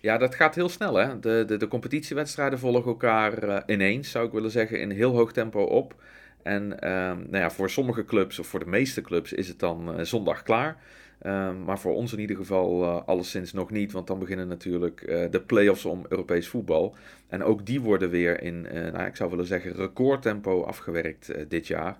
Ja, 0.00 0.18
dat 0.18 0.34
gaat 0.34 0.54
heel 0.54 0.68
snel. 0.68 0.94
Hè? 0.94 1.18
De, 1.20 1.44
de, 1.46 1.56
de 1.56 1.68
competitiewedstrijden 1.68 2.58
volgen 2.58 2.84
elkaar 2.84 3.44
uh, 3.44 3.58
ineens, 3.66 4.10
zou 4.10 4.26
ik 4.26 4.32
willen 4.32 4.50
zeggen, 4.50 4.80
in 4.80 4.90
heel 4.90 5.14
hoog 5.14 5.32
tempo 5.32 5.62
op. 5.62 5.94
En 6.42 6.62
uh, 6.62 6.90
nou 7.10 7.36
ja, 7.36 7.50
voor 7.50 7.70
sommige 7.70 8.04
clubs, 8.04 8.38
of 8.38 8.46
voor 8.46 8.60
de 8.60 8.66
meeste 8.66 9.00
clubs, 9.00 9.32
is 9.32 9.48
het 9.48 9.58
dan 9.58 9.98
uh, 9.98 10.04
zondag 10.04 10.42
klaar. 10.42 10.76
Ehm, 11.18 11.64
maar 11.64 11.78
voor 11.78 11.94
ons 11.94 12.12
in 12.12 12.18
ieder 12.18 12.36
geval 12.36 12.82
uh, 12.82 13.02
alleszins 13.06 13.52
nog 13.52 13.70
niet, 13.70 13.92
want 13.92 14.06
dan 14.06 14.18
beginnen 14.18 14.48
natuurlijk 14.48 15.00
de 15.30 15.40
play-offs 15.46 15.84
om 15.84 16.06
Europees 16.08 16.48
voetbal. 16.48 16.96
En 17.28 17.42
ook 17.42 17.66
die 17.66 17.80
worden 17.80 18.10
weer 18.10 18.42
in, 18.42 18.60
nou, 18.72 19.04
ik 19.06 19.16
zou 19.16 19.30
willen 19.30 19.46
zeggen, 19.46 19.72
recordtempo 19.72 20.62
afgewerkt 20.62 21.32
dit 21.48 21.66
jaar. 21.66 21.98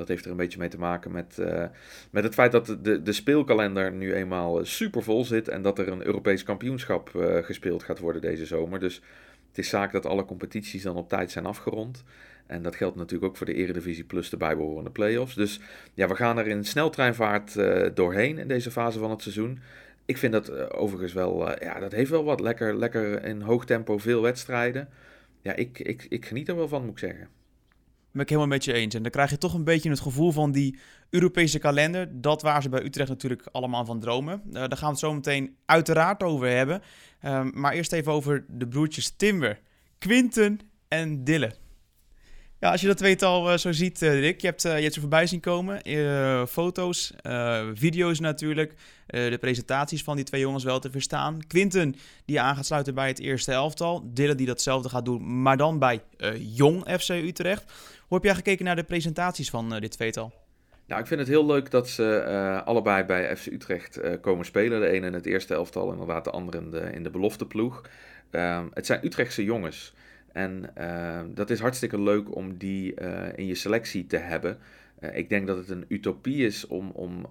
Dat 0.00 0.08
heeft 0.08 0.24
er 0.24 0.30
een 0.30 0.36
beetje 0.36 0.58
mee 0.58 0.68
te 0.68 0.78
maken 0.78 1.12
met, 1.12 1.36
uh, 1.40 1.64
met 2.10 2.24
het 2.24 2.34
feit 2.34 2.52
dat 2.52 2.76
de, 2.82 3.02
de 3.02 3.12
speelkalender 3.12 3.92
nu 3.92 4.14
eenmaal 4.14 4.58
eh, 4.58 4.64
super 4.64 5.02
vol 5.02 5.24
zit 5.24 5.48
en 5.48 5.62
dat 5.62 5.78
er 5.78 5.88
een 5.88 6.06
Europees 6.06 6.42
kampioenschap 6.42 7.12
uh, 7.16 7.36
gespeeld 7.36 7.82
gaat 7.82 7.98
worden 7.98 8.22
deze 8.22 8.46
zomer. 8.46 8.78
Dus 8.78 8.94
het 9.48 9.58
is 9.58 9.68
zaak 9.68 9.92
dat 9.92 10.06
alle 10.06 10.24
competities 10.24 10.82
dan 10.82 10.96
op 10.96 11.08
tijd 11.08 11.30
zijn 11.30 11.46
afgerond. 11.46 12.04
En 12.46 12.62
dat 12.62 12.76
geldt 12.76 12.96
natuurlijk 12.96 13.30
ook 13.30 13.36
voor 13.36 13.46
de 13.46 13.54
Eredivisie 13.54 14.04
Plus 14.04 14.30
de 14.30 14.36
bijbehorende 14.36 14.90
play-offs. 14.90 15.34
Dus 15.34 15.60
ja, 15.94 16.08
we 16.08 16.14
gaan 16.14 16.38
er 16.38 16.46
in 16.46 16.64
sneltreinvaart 16.64 17.54
doorheen 17.94 18.38
in 18.38 18.48
deze 18.48 18.70
fase 18.70 18.98
van 18.98 19.10
het 19.10 19.22
seizoen. 19.22 19.58
Ik 20.04 20.16
vind 20.16 20.32
dat 20.32 20.72
overigens 20.72 21.12
wel, 21.12 21.62
ja, 21.62 21.78
dat 21.78 21.92
heeft 21.92 22.10
wel 22.10 22.24
wat. 22.24 22.40
Lekker, 22.40 22.76
lekker 22.76 23.24
in 23.24 23.40
hoog 23.40 23.64
tempo, 23.64 23.98
veel 23.98 24.22
wedstrijden. 24.22 24.88
Ja, 25.42 25.54
ik, 25.54 25.78
ik, 25.78 26.06
ik 26.08 26.26
geniet 26.26 26.48
er 26.48 26.56
wel 26.56 26.68
van, 26.68 26.82
moet 26.82 26.90
ik 26.90 26.98
zeggen 26.98 27.28
ben 28.12 28.22
ik 28.22 28.28
helemaal 28.28 28.50
met 28.50 28.64
je 28.64 28.72
eens. 28.72 28.94
En 28.94 29.02
dan 29.02 29.10
krijg 29.10 29.30
je 29.30 29.38
toch 29.38 29.54
een 29.54 29.64
beetje 29.64 29.90
het 29.90 30.00
gevoel 30.00 30.32
van 30.32 30.52
die 30.52 30.78
Europese 31.10 31.58
kalender. 31.58 32.20
Dat 32.20 32.42
waar 32.42 32.62
ze 32.62 32.68
bij 32.68 32.84
Utrecht 32.84 33.08
natuurlijk 33.08 33.48
allemaal 33.52 33.84
van 33.84 34.00
dromen. 34.00 34.42
Uh, 34.46 34.52
daar 34.52 34.68
gaan 34.68 34.78
we 34.78 34.86
het 34.86 34.98
zo 34.98 35.14
meteen 35.14 35.56
uiteraard 35.64 36.22
over 36.22 36.48
hebben. 36.48 36.82
Uh, 37.24 37.42
maar 37.52 37.72
eerst 37.72 37.92
even 37.92 38.12
over 38.12 38.44
de 38.48 38.68
broertjes 38.68 39.10
Timber. 39.10 39.60
Quinten 39.98 40.58
en 40.88 41.24
Dille. 41.24 41.54
Ja, 42.60 42.70
als 42.70 42.80
je 42.80 42.86
dat 42.86 42.96
tweetal 42.96 43.50
uh, 43.52 43.56
zo 43.56 43.72
ziet, 43.72 44.02
uh, 44.02 44.20
Rick, 44.20 44.40
je 44.40 44.46
hebt, 44.46 44.64
uh, 44.64 44.76
je 44.76 44.82
hebt 44.82 44.94
ze 44.94 45.00
voorbij 45.00 45.26
zien 45.26 45.40
komen. 45.40 45.80
foto's, 46.48 47.12
video's 47.74 48.20
natuurlijk. 48.20 48.74
de 49.06 49.38
presentaties 49.40 50.02
van 50.02 50.16
die 50.16 50.24
twee 50.24 50.40
jongens 50.40 50.64
wel 50.64 50.78
te 50.78 50.90
verstaan. 50.90 51.46
Quinten, 51.46 51.94
die 52.24 52.40
aan 52.40 52.56
gaat 52.56 52.66
sluiten 52.66 52.94
bij 52.94 53.08
het 53.08 53.18
eerste 53.18 53.52
elftal. 53.52 54.02
Dille, 54.04 54.34
die 54.34 54.46
datzelfde 54.46 54.88
gaat 54.88 55.04
doen, 55.04 55.42
maar 55.42 55.56
dan 55.56 55.78
bij 55.78 56.00
Jong 56.38 57.00
FC 57.00 57.08
Utrecht. 57.08 57.64
Hoe 58.06 58.16
heb 58.16 58.24
jij 58.26 58.34
gekeken 58.34 58.64
naar 58.64 58.76
de 58.76 58.84
presentaties 58.84 59.50
van 59.50 59.80
dit 59.80 59.90
tweetal? 59.90 60.32
Nou, 60.86 61.00
ik 61.00 61.06
vind 61.06 61.20
het 61.20 61.28
heel 61.28 61.46
leuk 61.46 61.70
dat 61.70 61.88
ze 61.88 62.62
allebei 62.64 63.04
bij 63.04 63.36
FC 63.36 63.46
Utrecht 63.46 64.00
komen 64.20 64.44
spelen. 64.44 64.80
De 64.80 64.88
ene 64.88 65.06
in 65.06 65.14
het 65.14 65.26
eerste 65.26 65.54
elftal, 65.54 65.92
inderdaad, 65.92 66.24
de 66.24 66.30
andere 66.30 66.58
in 66.58 66.70
de, 66.70 66.90
in 66.92 67.02
de 67.02 67.10
belofteploeg. 67.10 67.82
Ehm, 68.30 68.66
het 68.74 68.86
zijn 68.86 69.04
Utrechtse 69.04 69.44
jongens. 69.44 69.94
En 70.32 70.70
uh, 70.78 71.20
dat 71.34 71.50
is 71.50 71.60
hartstikke 71.60 72.00
leuk 72.00 72.36
om 72.36 72.56
die 72.56 73.00
uh, 73.00 73.26
in 73.34 73.46
je 73.46 73.54
selectie 73.54 74.06
te 74.06 74.16
hebben. 74.16 74.58
Uh, 75.00 75.16
ik 75.16 75.28
denk 75.28 75.46
dat 75.46 75.56
het 75.56 75.68
een 75.68 75.84
utopie 75.88 76.46
is 76.46 76.66
om, 76.66 76.90
om 76.90 77.26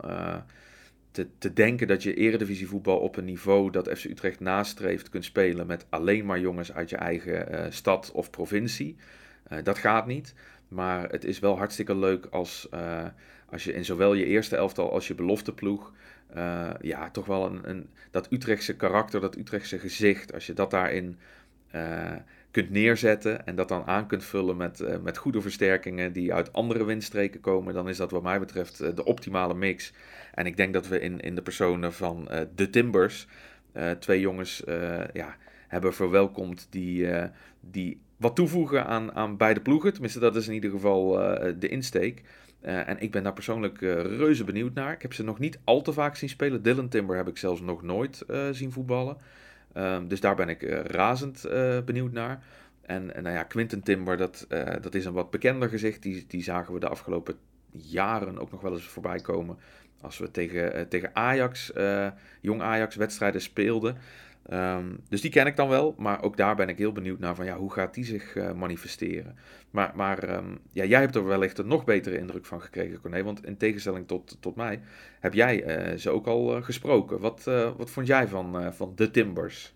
te, 1.12 1.28
te 1.38 1.54
denken 1.54 1.88
dat 1.88 2.04
je 2.04 2.14
eredivisievoetbal 2.14 3.00
op 3.00 3.18
een 3.18 3.26
niveau 3.26 3.72
dat 3.72 3.90
FC 3.90 4.04
Utrecht 4.04 4.40
nastreeft 4.40 5.10
kunt 5.10 5.26
spelen 5.26 5.68
met 5.68 5.86
alleen 5.90 6.26
maar 6.26 6.40
jongens 6.40 6.74
uit 6.74 6.90
je 6.90 6.96
eigen 6.96 7.74
stad 7.74 8.12
of 8.12 8.30
provincie. 8.30 8.96
dat 9.64 9.78
gaat 9.78 10.08
niet. 10.08 10.34
Maar 10.68 11.10
het 11.10 11.24
is 11.26 11.40
wel 11.40 11.58
hartstikke 11.58 11.96
leuk 11.96 12.26
als, 12.26 12.70
als 13.50 13.64
je 13.64 13.74
in 13.74 13.86
zowel 13.86 14.14
je 14.14 14.26
eerste 14.26 14.56
elftal 14.56 14.92
als 14.92 15.08
je 15.08 15.16
belofteploeg. 15.16 15.94
ja, 16.82 17.10
toch 17.12 17.26
wel 17.26 17.46
een, 17.46 17.70
een, 17.70 17.90
dat 18.12 18.32
Utrechtse 18.32 18.76
karakter, 18.76 19.22
dat 19.22 19.38
Utrechtse 19.38 19.80
gezicht, 19.80 20.34
als 20.34 20.46
je 20.46 20.54
dat 20.54 20.72
daarin 20.72 21.18
kunt 22.52 22.70
neerzetten 22.70 23.46
en 23.46 23.56
dat 23.56 23.68
dan 23.68 23.86
aan 23.86 24.08
kunt 24.08 24.24
vullen 24.24 24.58
met, 24.58 24.80
uh, 24.80 24.98
met 25.04 25.18
goede 25.18 25.42
versterkingen 25.42 26.14
die 26.14 26.34
uit 26.34 26.54
andere 26.54 26.84
windstreken 26.84 27.40
komen, 27.40 27.74
dan 27.74 27.90
is 27.90 27.98
dat 27.98 28.12
wat 28.12 28.24
mij 28.24 28.40
betreft 28.40 28.82
uh, 28.82 28.90
de 28.96 29.06
optimale 29.06 29.54
mix. 29.54 29.94
En 30.34 30.46
ik 30.46 30.58
denk 30.58 30.74
dat 30.74 30.88
we 30.88 31.00
in, 31.00 31.20
in 31.20 31.36
de 31.36 31.42
personen 31.42 31.94
van 31.94 32.30
de 32.56 32.70
Timbers 32.70 33.28
twee 34.00 34.20
jongens 34.20 34.64
ja, 35.14 35.36
hebben 35.68 35.94
verwelkomd 35.94 36.68
die, 36.70 37.08
die 37.60 38.02
wat 38.18 38.36
toevoegen 38.36 38.86
aan, 38.86 39.14
aan 39.14 39.38
beide 39.38 39.62
ploegen. 39.62 39.92
Tenminste, 39.92 40.20
dat 40.20 40.36
is 40.36 40.48
in 40.48 40.54
ieder 40.54 40.72
geval 40.72 41.12
de 41.60 41.68
insteek. 41.68 42.24
en 42.62 43.00
ik 43.00 43.12
ben 43.12 43.24
daar 43.24 43.34
persoonlijk 43.34 43.82
reuze 43.82 44.44
benieuwd 44.44 44.74
naar. 44.74 44.94
Ik 44.94 45.02
heb 45.02 45.14
ze 45.14 45.24
nog 45.24 45.40
niet 45.40 45.60
al 45.64 45.82
te 45.82 45.94
vaak 45.94 46.16
zien 46.16 46.30
spelen. 46.30 46.62
Dylan 46.62 46.90
Timber 46.90 47.16
heb 47.18 47.28
ik 47.28 47.38
zelfs 47.38 47.62
nog 47.62 47.82
nooit 47.82 48.26
zien 48.52 48.72
voetballen. 48.72 49.18
Ehm, 49.74 50.08
dus 50.08 50.20
daar 50.20 50.36
ben 50.36 50.50
ik 50.50 50.62
razend 50.86 51.46
benieuwd 51.86 52.12
naar. 52.12 52.44
En, 52.82 53.16
en 53.16 53.24
nou 53.24 53.36
ja, 53.36 53.44
Quinten 53.44 53.84
Timber, 53.84 54.18
dat, 54.18 54.46
dat 54.82 54.96
is 54.96 55.06
een 55.06 55.14
wat 55.14 55.30
bekender 55.30 55.70
gezicht. 55.70 56.02
Die, 56.04 56.26
die 56.28 56.44
zagen 56.44 56.74
we 56.74 56.80
de 56.80 56.90
afgelopen 56.90 57.36
jaren 57.72 58.40
ook 58.40 58.52
nog 58.52 58.62
wel 58.62 58.72
eens 58.72 58.88
voorbij 58.88 59.20
komen. 59.20 59.58
Als 60.02 60.18
we 60.18 60.32
tegen, 60.32 60.88
tegen 60.88 61.16
Ajax, 61.16 61.72
jong 62.42 62.62
Ajax 62.62 62.96
wedstrijden 62.96 63.42
speelden. 63.42 63.98
Um, 64.54 65.00
dus 65.10 65.22
die 65.22 65.32
ken 65.32 65.46
ik 65.46 65.56
dan 65.56 65.68
wel, 65.68 65.96
maar 65.98 66.22
ook 66.22 66.38
daar 66.38 66.56
ben 66.56 66.70
ik 66.70 66.78
heel 66.78 66.92
benieuwd 66.92 67.20
naar 67.20 67.36
van 67.36 67.46
ja, 67.46 67.58
hoe 67.58 67.74
gaat 67.74 67.94
die 67.94 68.06
zich 68.06 68.36
uh, 68.36 68.52
manifesteren. 68.52 69.38
Maar, 69.72 69.92
maar 69.96 70.36
um, 70.36 70.60
ja, 70.72 70.84
jij 70.84 71.00
hebt 71.00 71.16
er 71.16 71.26
wellicht 71.26 71.58
een 71.58 71.68
nog 71.68 71.84
betere 71.84 72.18
indruk 72.18 72.46
van 72.46 72.62
gekregen, 72.62 73.02
Corné. 73.02 73.24
Want 73.24 73.46
in 73.46 73.58
tegenstelling 73.58 74.08
tot, 74.08 74.38
tot 74.40 74.56
mij, 74.56 74.82
heb 75.20 75.34
jij 75.34 75.98
ze 75.98 76.10
ook 76.10 76.28
al 76.28 76.62
gesproken. 76.62 77.20
Wat, 77.20 77.44
wat 77.78 77.90
vond 77.90 78.08
jij 78.08 78.28
van, 78.28 78.74
van 78.74 78.92
de 78.96 79.12
Timbers? 79.12 79.74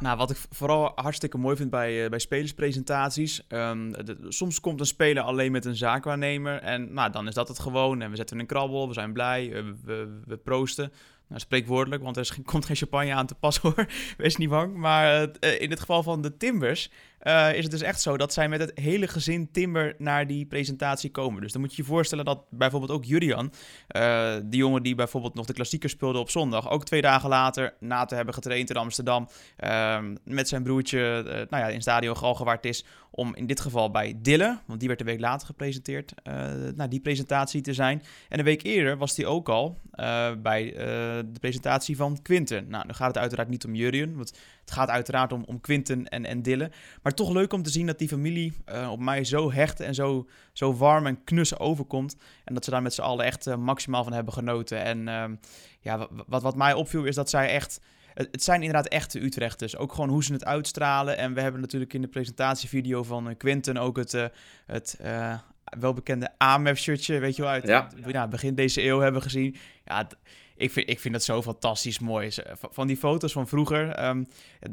Nou, 0.00 0.16
wat 0.16 0.30
ik 0.30 0.36
vooral 0.50 0.92
hartstikke 0.94 1.38
mooi 1.38 1.56
vind 1.56 1.70
bij, 1.70 2.08
bij 2.08 2.18
spelerspresentaties. 2.18 3.46
Um, 3.48 3.92
soms 4.28 4.60
komt 4.60 4.80
een 4.80 4.86
speler 4.86 5.22
alleen 5.22 5.52
met 5.52 5.64
een 5.64 5.76
zaakwaarnemer. 5.76 6.58
En 6.58 6.92
nou, 6.92 7.12
dan 7.12 7.28
is 7.28 7.34
dat 7.34 7.48
het 7.48 7.58
gewoon. 7.58 8.02
En 8.02 8.10
we 8.10 8.16
zetten 8.16 8.38
een 8.38 8.46
krabbel, 8.46 8.88
we 8.88 8.94
zijn 8.94 9.12
blij, 9.12 9.64
we, 9.84 10.20
we 10.26 10.36
proosten. 10.36 10.92
Nou, 11.32 11.44
spreekwoordelijk, 11.44 12.02
want 12.02 12.16
er 12.16 12.36
komt 12.44 12.64
geen 12.64 12.76
champagne 12.76 13.14
aan 13.14 13.26
te 13.26 13.34
pas 13.34 13.58
hoor. 13.58 13.86
Wees 14.16 14.36
niet 14.36 14.48
bang. 14.48 14.76
Maar 14.76 15.22
uh, 15.22 15.60
in 15.60 15.70
het 15.70 15.80
geval 15.80 16.02
van 16.02 16.22
de 16.22 16.36
Timbers 16.36 16.90
uh, 17.22 17.54
is 17.54 17.62
het 17.62 17.70
dus 17.70 17.82
echt 17.82 18.00
zo 18.00 18.16
dat 18.16 18.32
zij 18.32 18.48
met 18.48 18.60
het 18.60 18.72
hele 18.74 19.08
gezin 19.08 19.50
Timber 19.52 19.94
naar 19.98 20.26
die 20.26 20.46
presentatie 20.46 21.10
komen. 21.10 21.42
Dus 21.42 21.52
dan 21.52 21.60
moet 21.60 21.74
je 21.74 21.82
je 21.82 21.88
voorstellen 21.88 22.24
dat 22.24 22.44
bijvoorbeeld 22.50 22.90
ook 22.90 23.04
Julian, 23.04 23.52
uh, 23.96 24.34
die 24.44 24.58
jongen 24.58 24.82
die 24.82 24.94
bijvoorbeeld 24.94 25.34
nog 25.34 25.46
de 25.46 25.52
klassieker 25.52 25.88
speelde 25.88 26.18
op 26.18 26.30
zondag, 26.30 26.70
ook 26.70 26.84
twee 26.84 27.02
dagen 27.02 27.28
later, 27.28 27.74
na 27.80 28.04
te 28.04 28.14
hebben 28.14 28.34
getraind 28.34 28.70
in 28.70 28.76
Amsterdam, 28.76 29.28
uh, 29.64 29.98
met 30.24 30.48
zijn 30.48 30.62
broertje 30.62 31.22
nou 31.50 31.62
ja, 31.62 31.68
in 31.68 31.80
Stadio 31.80 32.14
Galgenwaard 32.14 32.64
is, 32.64 32.84
om 33.14 33.34
in 33.34 33.46
dit 33.46 33.60
geval 33.60 33.90
bij 33.90 34.14
Dille, 34.22 34.58
want 34.66 34.78
die 34.78 34.88
werd 34.88 35.00
een 35.00 35.06
week 35.06 35.20
later 35.20 35.46
gepresenteerd, 35.46 36.14
naar 36.74 36.88
die 36.88 37.00
presentatie 37.00 37.60
te 37.60 37.74
zijn. 37.74 38.02
En 38.28 38.38
een 38.38 38.44
week 38.44 38.62
eerder 38.62 38.96
was 38.96 39.16
hij 39.16 39.26
ook 39.26 39.48
al 39.48 39.78
bij 40.42 40.72
de 41.32 41.40
presentatie 41.40 41.96
van 41.96 42.22
Quinten. 42.22 42.68
Nou, 42.68 42.86
nu 42.86 42.92
gaat 42.92 43.08
het 43.08 43.18
uiteraard 43.18 43.48
niet 43.48 43.64
om 43.64 43.74
Julian, 43.74 44.16
want 44.16 44.32
het 44.60 44.70
gaat 44.70 44.88
uiteraard 44.88 45.32
om, 45.32 45.44
om 45.46 45.60
Quinten 45.60 46.08
en, 46.08 46.24
en 46.24 46.42
Dille. 46.42 46.70
Maar 47.02 47.14
toch 47.14 47.30
leuk 47.30 47.52
om 47.52 47.62
te 47.62 47.70
zien 47.70 47.86
dat 47.86 47.98
die 47.98 48.08
familie 48.08 48.52
op 48.90 49.00
mij 49.00 49.24
zo 49.24 49.52
hecht 49.52 49.80
en 49.80 49.94
zo, 49.94 50.28
zo 50.52 50.74
warm 50.74 51.06
en 51.06 51.24
knus 51.24 51.58
overkomt. 51.58 52.16
En 52.44 52.54
dat 52.54 52.64
ze 52.64 52.70
daar 52.70 52.82
met 52.82 52.94
z'n 52.94 53.00
allen 53.00 53.24
echt 53.24 53.56
maximaal 53.56 54.04
van 54.04 54.12
hebben 54.12 54.32
genoten. 54.32 54.82
En 54.82 54.98
uh, 54.98 55.24
ja, 55.80 56.08
wat, 56.26 56.42
wat 56.42 56.56
mij 56.56 56.74
opviel 56.74 57.04
is 57.04 57.14
dat 57.14 57.30
zij 57.30 57.48
echt... 57.48 57.80
Het 58.14 58.42
zijn 58.42 58.62
inderdaad 58.62 58.88
echte 58.88 59.22
Utrechters. 59.22 59.76
Ook 59.76 59.92
gewoon 59.92 60.10
hoe 60.10 60.24
ze 60.24 60.32
het 60.32 60.44
uitstralen. 60.44 61.16
En 61.16 61.34
we 61.34 61.40
hebben 61.40 61.60
natuurlijk 61.60 61.92
in 61.92 62.00
de 62.00 62.08
presentatievideo 62.08 63.02
van 63.02 63.36
Quinten 63.36 63.76
ook 63.76 63.96
het, 63.96 64.30
het 64.66 64.98
welbekende 65.78 66.28
AMF-shirtje, 66.38 67.18
weet 67.18 67.36
je 67.36 67.42
wel, 67.42 67.50
uit 67.50 67.66
ja. 67.66 67.88
ja, 68.06 68.28
begin 68.28 68.54
deze 68.54 68.82
eeuw 68.82 68.98
hebben 68.98 69.22
gezien. 69.22 69.56
Ja, 69.84 70.08
ik 70.56 70.70
vind, 70.70 70.90
ik 70.90 71.00
vind 71.00 71.14
dat 71.14 71.24
zo 71.24 71.42
fantastisch 71.42 71.98
mooi. 71.98 72.30
Van 72.70 72.86
die 72.86 72.96
foto's 72.96 73.32
van 73.32 73.48
vroeger. 73.48 74.06
Um, 74.06 74.26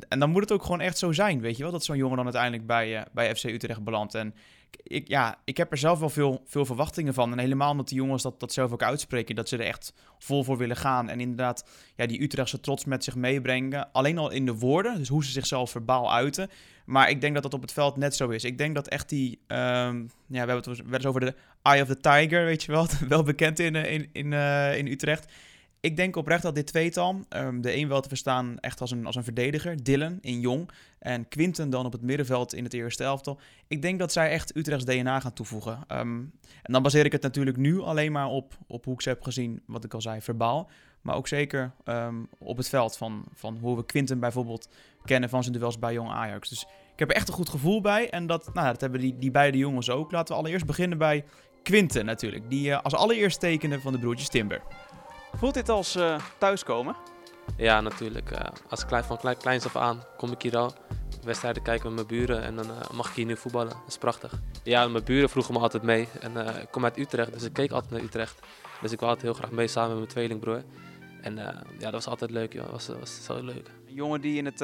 en 0.10 0.20
dan 0.20 0.30
moet 0.30 0.42
het 0.42 0.52
ook 0.52 0.64
gewoon 0.64 0.82
echt 0.82 0.98
zo 0.98 1.12
zijn, 1.12 1.42
weet 1.42 1.58
je 1.58 1.64
wel? 1.64 1.72
Dat 1.72 1.84
zo'n 1.84 1.98
jongen 1.98 2.16
dan 2.16 2.26
uiteindelijk 2.26 2.66
bij, 2.66 2.98
uh, 2.98 3.02
bij 3.14 3.36
FC 3.36 3.44
Utrecht 3.44 3.84
belandt. 3.84 4.16
En 4.16 4.34
ik, 4.84 5.08
ja, 5.08 5.40
ik 5.44 5.58
heb 5.58 5.72
er 5.72 5.78
zelf 5.78 6.00
wel 6.00 6.10
veel, 6.10 6.42
veel 6.46 6.66
verwachtingen 6.66 7.14
van. 7.14 7.32
En 7.32 7.40
helemaal 7.40 7.72
omdat 7.72 7.88
die 7.88 7.98
jongens 7.98 8.24
dat, 8.24 8.40
dat 8.40 8.54
zelf 8.54 8.72
ook 8.72 8.84
uitspreken. 8.84 9.36
Dat 9.36 9.50
ze 9.50 9.58
er 9.58 9.66
echt 9.66 9.94
vol 10.20 10.44
voor 10.44 10.58
willen 10.58 10.76
gaan. 10.76 11.10
En 11.10 11.20
inderdaad, 11.20 11.66
ja, 11.96 12.06
die 12.06 12.22
Utrechtse 12.22 12.60
trots 12.60 12.86
met 12.86 13.04
zich 13.04 13.16
meebrengen. 13.16 13.92
Alleen 13.92 14.18
al 14.18 14.32
in 14.32 14.46
de 14.46 14.56
woorden, 14.56 14.98
dus 14.98 15.08
hoe 15.08 15.26
ze 15.26 15.32
zichzelf 15.32 15.72
verbaal 15.72 16.14
uiten. 16.14 16.50
Maar 16.86 17.10
ik 17.10 17.22
denk 17.22 17.34
dat 17.34 17.44
dat 17.44 17.54
op 17.54 17.62
het 17.62 17.72
veld 17.72 17.98
net 17.98 18.16
zo 18.16 18.30
is. 18.30 18.44
Ik 18.44 18.58
denk 18.58 18.76
dat 18.76 18.88
echt 18.88 19.10
die... 19.10 19.40
Um, 19.48 20.10
ja, 20.28 20.46
we 20.46 20.52
hebben 20.52 20.56
het 20.56 20.66
wel 20.66 20.94
eens 20.94 21.06
over 21.06 21.22
de 21.22 21.36
Eye 21.62 21.82
of 21.82 21.88
the 21.88 22.00
Tiger, 22.00 22.46
weet 22.46 22.64
je 22.64 22.72
wel. 22.72 22.88
wel 23.08 23.24
bekend 23.24 23.60
in, 23.60 23.76
eh, 23.76 23.94
in, 23.94 24.10
in, 24.12 24.32
uh, 24.32 24.78
in 24.78 24.88
Utrecht 24.88 25.32
ik 25.82 25.96
denk 25.96 26.16
oprecht 26.16 26.44
dat 26.44 26.56
dit 26.56 26.68
tweetal, 26.68 27.26
um, 27.30 27.62
de 27.62 27.76
een 27.76 27.88
wel 27.88 28.02
te 28.02 28.08
verstaan 28.08 28.60
echt 28.60 28.82
als 28.82 28.92
een, 28.92 29.06
als 29.06 29.16
een 29.16 29.24
verdediger, 29.24 29.84
Dylan 29.84 30.18
in 30.22 30.40
jong, 30.40 30.70
en 31.00 31.28
Quinten 31.28 31.70
dan 31.70 31.86
op 31.86 31.92
het 31.92 32.02
middenveld 32.02 32.54
in 32.54 32.64
het 32.64 32.74
eerste 32.74 33.04
elftal. 33.04 33.40
Ik 33.68 33.82
denk 33.82 34.00
dat 34.00 34.12
zij 34.12 34.30
echt 34.30 34.56
Utrechts 34.56 34.86
DNA 34.86 35.20
gaan 35.20 35.34
toevoegen. 35.34 35.84
Um, 35.88 36.32
en 36.62 36.74
dan 36.74 36.84
baseer 36.84 37.06
ik 37.06 37.12
het 37.12 37.22
natuurlijk 37.22 37.58
nu 37.58 37.80
alleen 37.80 38.12
maar 38.12 38.28
op, 38.28 38.54
op 38.68 38.86
hoe 38.86 38.94
ik 38.94 39.02
ze 39.02 39.10
heb 39.10 39.22
gezien, 39.22 39.62
wat 39.66 39.84
ik 39.84 39.94
al 39.94 40.02
zei, 40.02 40.22
verbaal. 40.22 40.70
Maar 41.02 41.16
ook 41.16 41.28
zeker 41.28 41.72
um, 41.86 42.28
op 42.38 42.58
het 42.58 42.70
veld 42.70 42.98
van, 42.98 43.26
van 43.34 43.58
hoe 43.62 43.76
we 43.76 43.86
Quinten 43.86 44.20
bijvoorbeeld 44.20 44.70
kennen 45.06 45.30
van 45.30 45.44
zijn 45.44 45.56
duels 45.56 45.80
bij 45.80 45.94
jong 45.94 46.10
Ajax. 46.10 46.50
Dus 46.50 46.62
ik 46.94 47.00
heb 47.00 47.10
er 47.10 47.16
echt 47.16 47.28
een 47.28 47.34
goed 47.34 47.50
gevoel 47.50 47.82
bij. 47.82 48.10
En 48.10 48.28
dat, 48.28 48.54
nou, 48.54 48.68
dat 48.68 48.82
hebben 48.82 49.00
die, 49.00 49.18
die 49.18 49.32
beide 49.32 49.58
jongens 49.58 49.90
ook. 49.90 50.12
Laten 50.12 50.34
we 50.34 50.40
allereerst 50.40 50.66
beginnen 50.66 50.98
bij 50.98 51.24
Quinten 51.64 52.06
natuurlijk. 52.06 52.50
Die 52.50 52.70
uh, 52.70 52.82
als 52.82 52.94
allereerst 52.94 53.40
tekende 53.40 53.80
van 53.80 53.92
de 53.92 54.00
broertjes 54.00 54.30
Timber. 54.30 54.62
Voelt 55.36 55.54
dit 55.54 55.70
als 55.70 55.96
uh, 55.96 56.20
thuiskomen? 56.38 56.96
Ja, 57.58 57.82
natuurlijk. 57.82 58.32
Uh, 58.32 58.40
als 58.70 58.86
klein, 58.86 59.04
van 59.04 59.18
klein, 59.18 59.38
kleins 59.38 59.66
af 59.66 59.76
aan 59.76 60.04
kom 60.18 60.32
ik 60.32 60.42
hier 60.42 60.58
al 60.58 60.74
wedstrijden 61.24 61.64
kijken 61.64 61.86
met 61.86 61.96
mijn 61.96 62.08
buren 62.08 62.44
en 62.44 62.56
dan 62.56 62.66
uh, 62.66 62.90
mag 62.94 63.10
ik 63.10 63.16
hier 63.16 63.26
nu 63.26 63.38
voetballen. 63.38 63.70
Dat 63.70 63.88
is 63.88 63.98
prachtig. 63.98 64.34
Ja, 64.64 64.88
mijn 64.88 65.04
buren 65.04 65.30
vroegen 65.30 65.54
me 65.54 65.60
altijd 65.60 65.84
mee. 65.84 66.08
En 66.20 66.38
ik 66.62 66.72
kom 66.72 66.84
uit 66.84 66.98
Utrecht, 66.98 67.34
dus 67.34 67.44
ik 67.44 67.54
keek 67.54 67.72
altijd 67.72 67.92
naar 67.92 68.02
Utrecht. 68.02 68.40
Dus 68.82 68.92
ik 68.92 69.00
wil 69.00 69.10
altijd 69.10 69.26
heel 69.26 69.36
graag 69.36 69.52
mee 69.52 69.68
samen 69.68 69.90
met 69.90 69.98
mijn 69.98 70.10
tweelingbroer. 70.10 70.64
En 71.22 71.36
ja, 71.36 71.64
dat 71.80 71.92
was 71.92 72.08
altijd 72.08 72.32
leuk, 72.32 72.54
joh. 72.54 72.64
Dat 72.64 72.72
was, 72.72 72.88
was 73.00 73.24
zo 73.24 73.44
leuk. 73.44 73.68
Een 73.88 73.94
jongen 73.94 74.22
die 74.22 74.38
in 74.38 74.46
het 74.46 74.60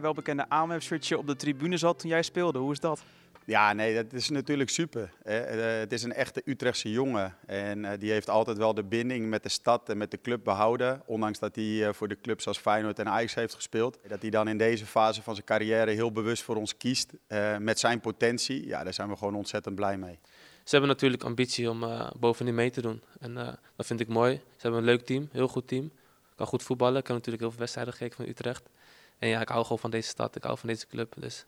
welbekende 0.00 0.48
AMF-shirtje 0.48 1.18
op 1.18 1.26
de 1.26 1.36
tribune 1.36 1.76
zat 1.76 1.98
toen 1.98 2.10
jij 2.10 2.22
speelde. 2.22 2.58
Hoe 2.58 2.72
is 2.72 2.80
dat? 2.80 3.02
Ja, 3.46 3.72
nee, 3.72 3.94
dat 3.94 4.12
is 4.12 4.28
natuurlijk 4.28 4.70
super. 4.70 5.12
Eh, 5.22 5.40
het 5.78 5.92
is 5.92 6.02
een 6.02 6.12
echte 6.12 6.42
Utrechtse 6.44 6.90
jongen. 6.90 7.36
En 7.46 7.84
eh, 7.84 7.98
die 7.98 8.10
heeft 8.10 8.30
altijd 8.30 8.56
wel 8.56 8.74
de 8.74 8.82
binding 8.84 9.28
met 9.28 9.42
de 9.42 9.48
stad 9.48 9.88
en 9.88 9.98
met 9.98 10.10
de 10.10 10.20
club 10.20 10.44
behouden. 10.44 11.02
Ondanks 11.04 11.38
dat 11.38 11.54
hij 11.54 11.86
eh, 11.86 11.92
voor 11.92 12.08
de 12.08 12.20
clubs 12.20 12.46
als 12.46 12.58
Feyenoord 12.58 12.98
en 12.98 13.08
Ajax 13.08 13.34
heeft 13.34 13.54
gespeeld. 13.54 13.98
Dat 14.08 14.22
hij 14.22 14.30
dan 14.30 14.48
in 14.48 14.58
deze 14.58 14.86
fase 14.86 15.22
van 15.22 15.34
zijn 15.34 15.46
carrière 15.46 15.90
heel 15.90 16.12
bewust 16.12 16.42
voor 16.42 16.56
ons 16.56 16.76
kiest. 16.76 17.12
met 17.58 17.78
zijn 17.78 18.00
potentie. 18.00 18.66
Ja, 18.66 18.84
daar 18.84 18.94
zijn 18.94 19.08
we 19.08 19.16
gewoon 19.16 19.34
ontzettend 19.34 19.74
blij 19.74 19.96
mee. 19.98 20.18
Ze 20.64 20.70
hebben 20.70 20.88
natuurlijk 20.88 21.22
ambitie 21.22 21.70
om 21.70 21.84
bovenin 22.18 22.54
mee 22.54 22.70
te 22.70 22.80
doen. 22.80 23.02
En 23.20 23.34
dat 23.76 23.86
vind 23.86 24.00
ik 24.00 24.08
mooi. 24.08 24.34
Ze 24.34 24.62
hebben 24.62 24.80
een 24.80 24.86
leuk 24.86 25.06
team, 25.06 25.28
heel 25.32 25.48
goed 25.48 25.68
team. 25.68 25.90
Kan 26.34 26.46
goed 26.46 26.62
voetballen. 26.62 27.00
Ik 27.00 27.06
heb 27.06 27.16
natuurlijk 27.16 27.42
heel 27.42 27.50
veel 27.50 27.60
wedstrijden 27.60 27.92
gekeken 27.92 28.16
van 28.16 28.26
Utrecht. 28.26 28.62
En 29.18 29.28
ja, 29.28 29.40
ik 29.40 29.48
hou 29.48 29.62
gewoon 29.62 29.78
van 29.78 29.90
deze 29.90 30.08
stad. 30.08 30.36
Ik 30.36 30.42
hou 30.42 30.58
van 30.58 30.68
deze 30.68 30.86
club. 30.86 31.14
Dus 31.18 31.46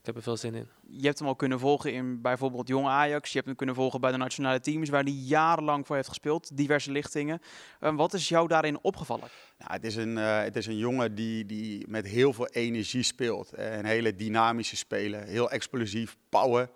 ik 0.00 0.06
heb 0.06 0.16
er 0.16 0.22
veel 0.22 0.36
zin 0.36 0.54
in. 0.54 0.68
Je 0.88 1.06
hebt 1.06 1.18
hem 1.18 1.28
al 1.28 1.36
kunnen 1.36 1.58
volgen 1.58 1.92
in 1.92 2.20
bijvoorbeeld 2.20 2.68
Jong 2.68 2.86
Ajax. 2.86 3.28
Je 3.28 3.34
hebt 3.34 3.46
hem 3.46 3.56
kunnen 3.56 3.74
volgen 3.74 4.00
bij 4.00 4.10
de 4.10 4.16
nationale 4.16 4.60
teams 4.60 4.88
waar 4.88 5.02
hij 5.02 5.12
jarenlang 5.12 5.86
voor 5.86 5.96
heeft 5.96 6.08
gespeeld. 6.08 6.56
Diverse 6.56 6.90
lichtingen. 6.90 7.40
Uh, 7.80 7.96
wat 7.96 8.14
is 8.14 8.28
jou 8.28 8.48
daarin 8.48 8.78
opgevallen? 8.82 9.28
Nou, 9.58 9.72
het, 9.72 9.84
is 9.84 9.96
een, 9.96 10.16
uh, 10.16 10.40
het 10.40 10.56
is 10.56 10.66
een 10.66 10.76
jongen 10.76 11.14
die, 11.14 11.46
die 11.46 11.88
met 11.88 12.06
heel 12.06 12.32
veel 12.32 12.46
energie 12.46 13.02
speelt. 13.02 13.58
Uh, 13.58 13.76
een 13.76 13.84
hele 13.84 14.16
dynamische 14.16 14.76
speler. 14.76 15.22
Heel 15.22 15.50
explosief, 15.50 16.16
power. 16.28 16.70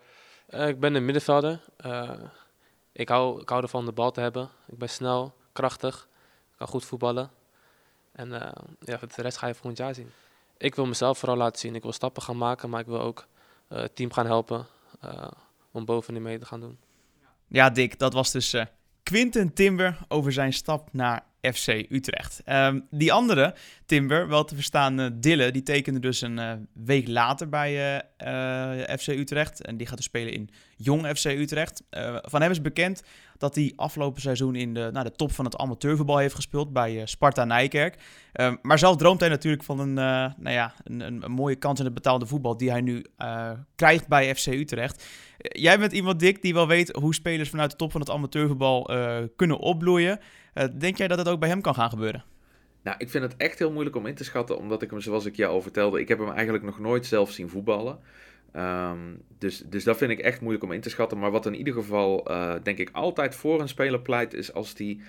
Eh, 0.47 0.69
ik 0.69 0.81
ben 0.81 0.95
een 0.95 1.05
middenvelder. 1.05 1.61
ik, 2.93 3.09
hou, 3.09 3.41
ik 3.41 3.49
hou 3.49 3.63
ervan 3.63 3.85
de 3.85 3.93
bal 3.93 4.11
te 4.11 4.21
hebben. 4.21 4.49
Ik 4.67 4.79
ben 4.79 4.89
snel, 4.89 5.35
krachtig. 5.53 6.09
Ik 6.51 6.59
kan 6.59 6.69
goed 6.69 6.85
voetballen. 6.85 7.31
En 8.13 8.29
ja, 8.81 8.99
de 9.15 9.23
rest 9.23 9.37
ga 9.37 9.47
je 9.47 9.55
volgend 9.55 9.79
jaar 9.79 9.95
zien 9.95 10.11
ik 10.63 10.75
wil 10.75 10.87
mezelf 10.87 11.19
vooral 11.19 11.37
laten 11.37 11.61
zien. 11.61 11.75
Ik 11.75 11.83
wil 11.83 11.93
stappen 11.93 12.23
gaan 12.23 12.37
maken, 12.37 12.71
maar 12.71 12.81
ik 12.81 12.87
wil 12.87 13.01
ook 13.01 13.27
uh, 13.69 13.79
het 13.79 13.97
team 13.97 14.13
gaan 14.13 14.27
helpen 14.27 14.67
uh, 15.05 15.31
om 15.71 15.85
bovenin 15.85 16.23
mee 16.23 16.39
te 16.39 16.47
gaan 16.47 16.61
doen. 16.61 16.79
Ja, 17.47 17.71
Dick, 17.71 17.99
dat 17.99 18.13
was 18.13 18.31
dus 18.31 18.55
uh, 18.55 18.65
Quinten 19.03 19.53
Timber 19.53 19.99
over 20.09 20.33
zijn 20.33 20.53
stap 20.53 20.89
naar 20.93 21.25
FC 21.43 21.85
Utrecht. 21.89 22.43
Um, 22.47 22.87
die 22.91 23.13
andere, 23.13 23.55
Timber, 23.87 24.29
wel 24.29 24.45
te 24.45 24.55
verstaan 24.55 25.01
uh, 25.01 25.07
Dille, 25.15 25.51
die 25.51 25.63
tekende 25.63 26.01
dus 26.01 26.21
een 26.21 26.39
uh, 26.39 26.53
week 26.73 27.09
later 27.09 27.49
bij 27.49 28.03
uh, 28.25 28.97
FC 28.99 29.07
Utrecht. 29.07 29.65
En 29.65 29.77
die 29.77 29.87
gaat 29.87 29.97
dus 29.97 30.07
spelen 30.07 30.33
in 30.33 30.51
Jong 30.77 31.07
FC 31.07 31.25
Utrecht. 31.25 31.83
van 32.23 32.43
hem 32.43 32.51
is 32.51 32.61
bekend 32.61 33.03
dat 33.39 33.55
hij 33.55 33.73
afgelopen 33.77 34.21
seizoen 34.21 34.55
in 34.55 34.75
de, 34.75 34.89
nou, 34.93 35.05
de 35.05 35.13
top 35.13 35.33
van 35.33 35.45
het 35.45 35.57
amateurvoetbal 35.57 36.19
heeft 36.19 36.35
gespeeld 36.35 36.73
bij 36.73 37.07
Sparta 37.07 37.45
Nijkerk. 37.45 38.03
Um, 38.33 38.59
maar 38.63 38.79
zelf 38.79 38.97
droomt 38.97 39.21
hij 39.21 39.29
natuurlijk 39.29 39.63
van 39.63 39.79
een, 39.79 39.95
nou 39.95 40.51
ja, 40.51 40.75
een, 40.85 41.01
een, 41.01 41.31
mooie 41.31 41.57
kans 41.57 41.79
in 41.79 41.85
het 41.85 41.95
betaalde 41.95 42.27
voetbal 42.27 42.57
die 42.57 42.71
hij 42.71 42.81
nu 42.81 43.05
krijgt 43.75 44.09
bij 44.09 44.35
FC 44.35 44.47
Utrecht. 44.47 45.05
jij 45.39 45.79
bent 45.79 45.93
iemand, 45.93 46.21
Dick, 46.21 46.43
die 46.43 46.55
wel 46.55 46.67
weet 46.67 46.93
hoe 46.93 47.15
spelers 47.15 47.51
vanuit 47.51 47.71
de 47.71 47.77
top 47.77 47.91
van 47.91 48.01
het 48.01 48.11
amateurvoetbal 48.11 48.91
kunnen 49.37 49.59
opbloeien. 49.59 50.21
Uh, 50.55 50.65
denk 50.79 50.97
jij 50.97 51.09
dat 51.09 51.19
het 51.19 51.29
ook 51.29 51.41
bij 51.41 51.49
hem 51.49 51.61
kan 51.61 51.75
gaan 51.75 51.91
gebeuren? 51.91 52.25
Nou, 52.83 52.97
ik 52.99 53.11
vind 53.11 53.25
het 53.25 53.37
echt 53.37 53.59
heel 53.59 53.73
moeilijk 53.73 53.97
om 53.97 54.07
in 54.07 54.15
te 54.15 54.25
schatten, 54.25 54.59
omdat 54.59 54.83
ik 54.83 54.91
hem, 54.91 55.01
zoals 55.01 55.25
ik 55.25 55.37
jou 55.37 55.53
al 55.53 55.63
vertelde, 55.63 56.01
ik 56.01 56.09
heb 56.09 56.19
hem 56.19 56.31
eigenlijk 56.31 56.65
nog 56.65 56.79
nooit 56.79 57.07
zelf 57.07 57.31
zien 57.31 57.49
voetballen. 57.49 57.99
Ehm, 58.53 58.99
dus, 59.39 59.63
dus 59.67 59.85
dat 59.85 59.97
vind 59.97 60.11
ik 60.11 60.19
echt 60.19 60.41
moeilijk 60.41 60.65
om 60.65 60.73
in 60.73 60.81
te 60.81 60.91
schatten. 60.91 61.19
Maar 61.19 61.31
wat 61.31 61.47
in 61.47 61.55
ieder 61.55 61.75
geval, 61.75 62.29
denk 62.63 62.79
ik, 62.79 62.91
altijd 62.93 63.35
voor 63.35 63.61
een 63.61 63.69
speler 63.69 64.01
pleit, 64.01 64.35
is 64.35 64.53
als 64.53 64.75
die 64.75 65.03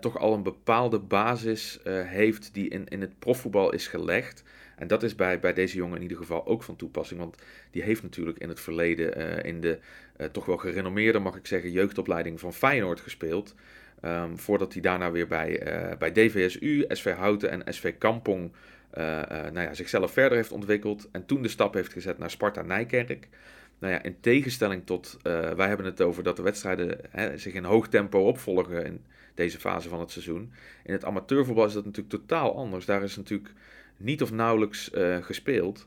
toch 0.00 0.18
al 0.18 0.34
een 0.34 0.42
bepaalde 0.42 0.98
basis 0.98 1.80
heeft 2.04 2.54
die 2.54 2.68
in, 2.68 2.88
in 2.88 3.00
het 3.00 3.18
profvoetbal 3.18 3.72
is 3.72 3.86
gelegd. 3.86 4.44
En 4.76 4.86
dat 4.86 5.02
is 5.02 5.14
bij, 5.14 5.40
bij 5.40 5.52
deze 5.52 5.76
jongen 5.76 5.96
in 5.96 6.02
ieder 6.02 6.16
geval 6.16 6.46
ook 6.46 6.62
van 6.62 6.76
toepassing. 6.76 7.20
Want 7.20 7.36
die 7.70 7.82
heeft 7.82 8.02
natuurlijk 8.02 8.38
in 8.38 8.48
het 8.48 8.60
verleden 8.60 9.42
in 9.44 9.60
de 9.60 9.78
toch 10.32 10.46
wel 10.46 10.56
gerenommeerde, 10.56 11.18
mag 11.18 11.36
ik 11.36 11.46
zeggen, 11.46 11.70
jeugdopleiding 11.70 12.40
van 12.40 12.52
Feyenoord 12.52 13.00
gespeeld. 13.00 13.54
Ehm, 14.02 14.36
voordat 14.36 14.72
hij 14.72 14.82
daarna 14.82 15.10
weer 15.10 15.26
bij, 15.26 15.74
uh, 15.90 15.96
bij 15.98 16.12
DVSU, 16.12 16.84
SV 16.88 17.14
Houten 17.14 17.50
en 17.50 17.74
SV 17.74 17.92
Kampong 17.98 18.52
uh, 18.98 19.04
uh, 19.04 19.22
nou 19.28 19.60
ja, 19.60 19.74
zichzelf 19.74 20.12
verder 20.12 20.36
heeft 20.36 20.52
ontwikkeld. 20.52 21.08
En 21.12 21.26
toen 21.26 21.42
de 21.42 21.48
stap 21.48 21.74
heeft 21.74 21.92
gezet 21.92 22.18
naar 22.18 22.30
Sparta 22.30 22.62
Nijkerk. 22.62 23.28
Nou 23.78 23.92
ja, 23.92 24.02
in 24.02 24.16
tegenstelling 24.20 24.86
tot, 24.86 25.16
wij 25.22 25.68
hebben 25.68 25.86
het 25.86 26.00
over 26.00 26.22
dat 26.22 26.36
de 26.36 26.42
wedstrijden 26.42 26.98
hè, 27.10 27.38
zich 27.38 27.52
in 27.52 27.64
hoog 27.64 27.88
tempo 27.88 28.26
opvolgen 28.26 28.84
in 28.84 29.00
deze 29.34 29.60
fase 29.60 29.88
van 29.88 30.00
het 30.00 30.10
seizoen. 30.10 30.52
In 30.84 30.92
het 30.92 31.04
amateurvoetbal 31.04 31.66
is 31.66 31.72
dat 31.72 31.84
natuurlijk 31.84 32.14
totaal 32.14 32.56
anders. 32.56 32.84
Daar 32.84 33.02
is 33.02 33.16
natuurlijk 33.16 33.52
niet 33.96 34.22
of 34.22 34.32
nauwelijks 34.32 34.90
gespeeld 35.20 35.86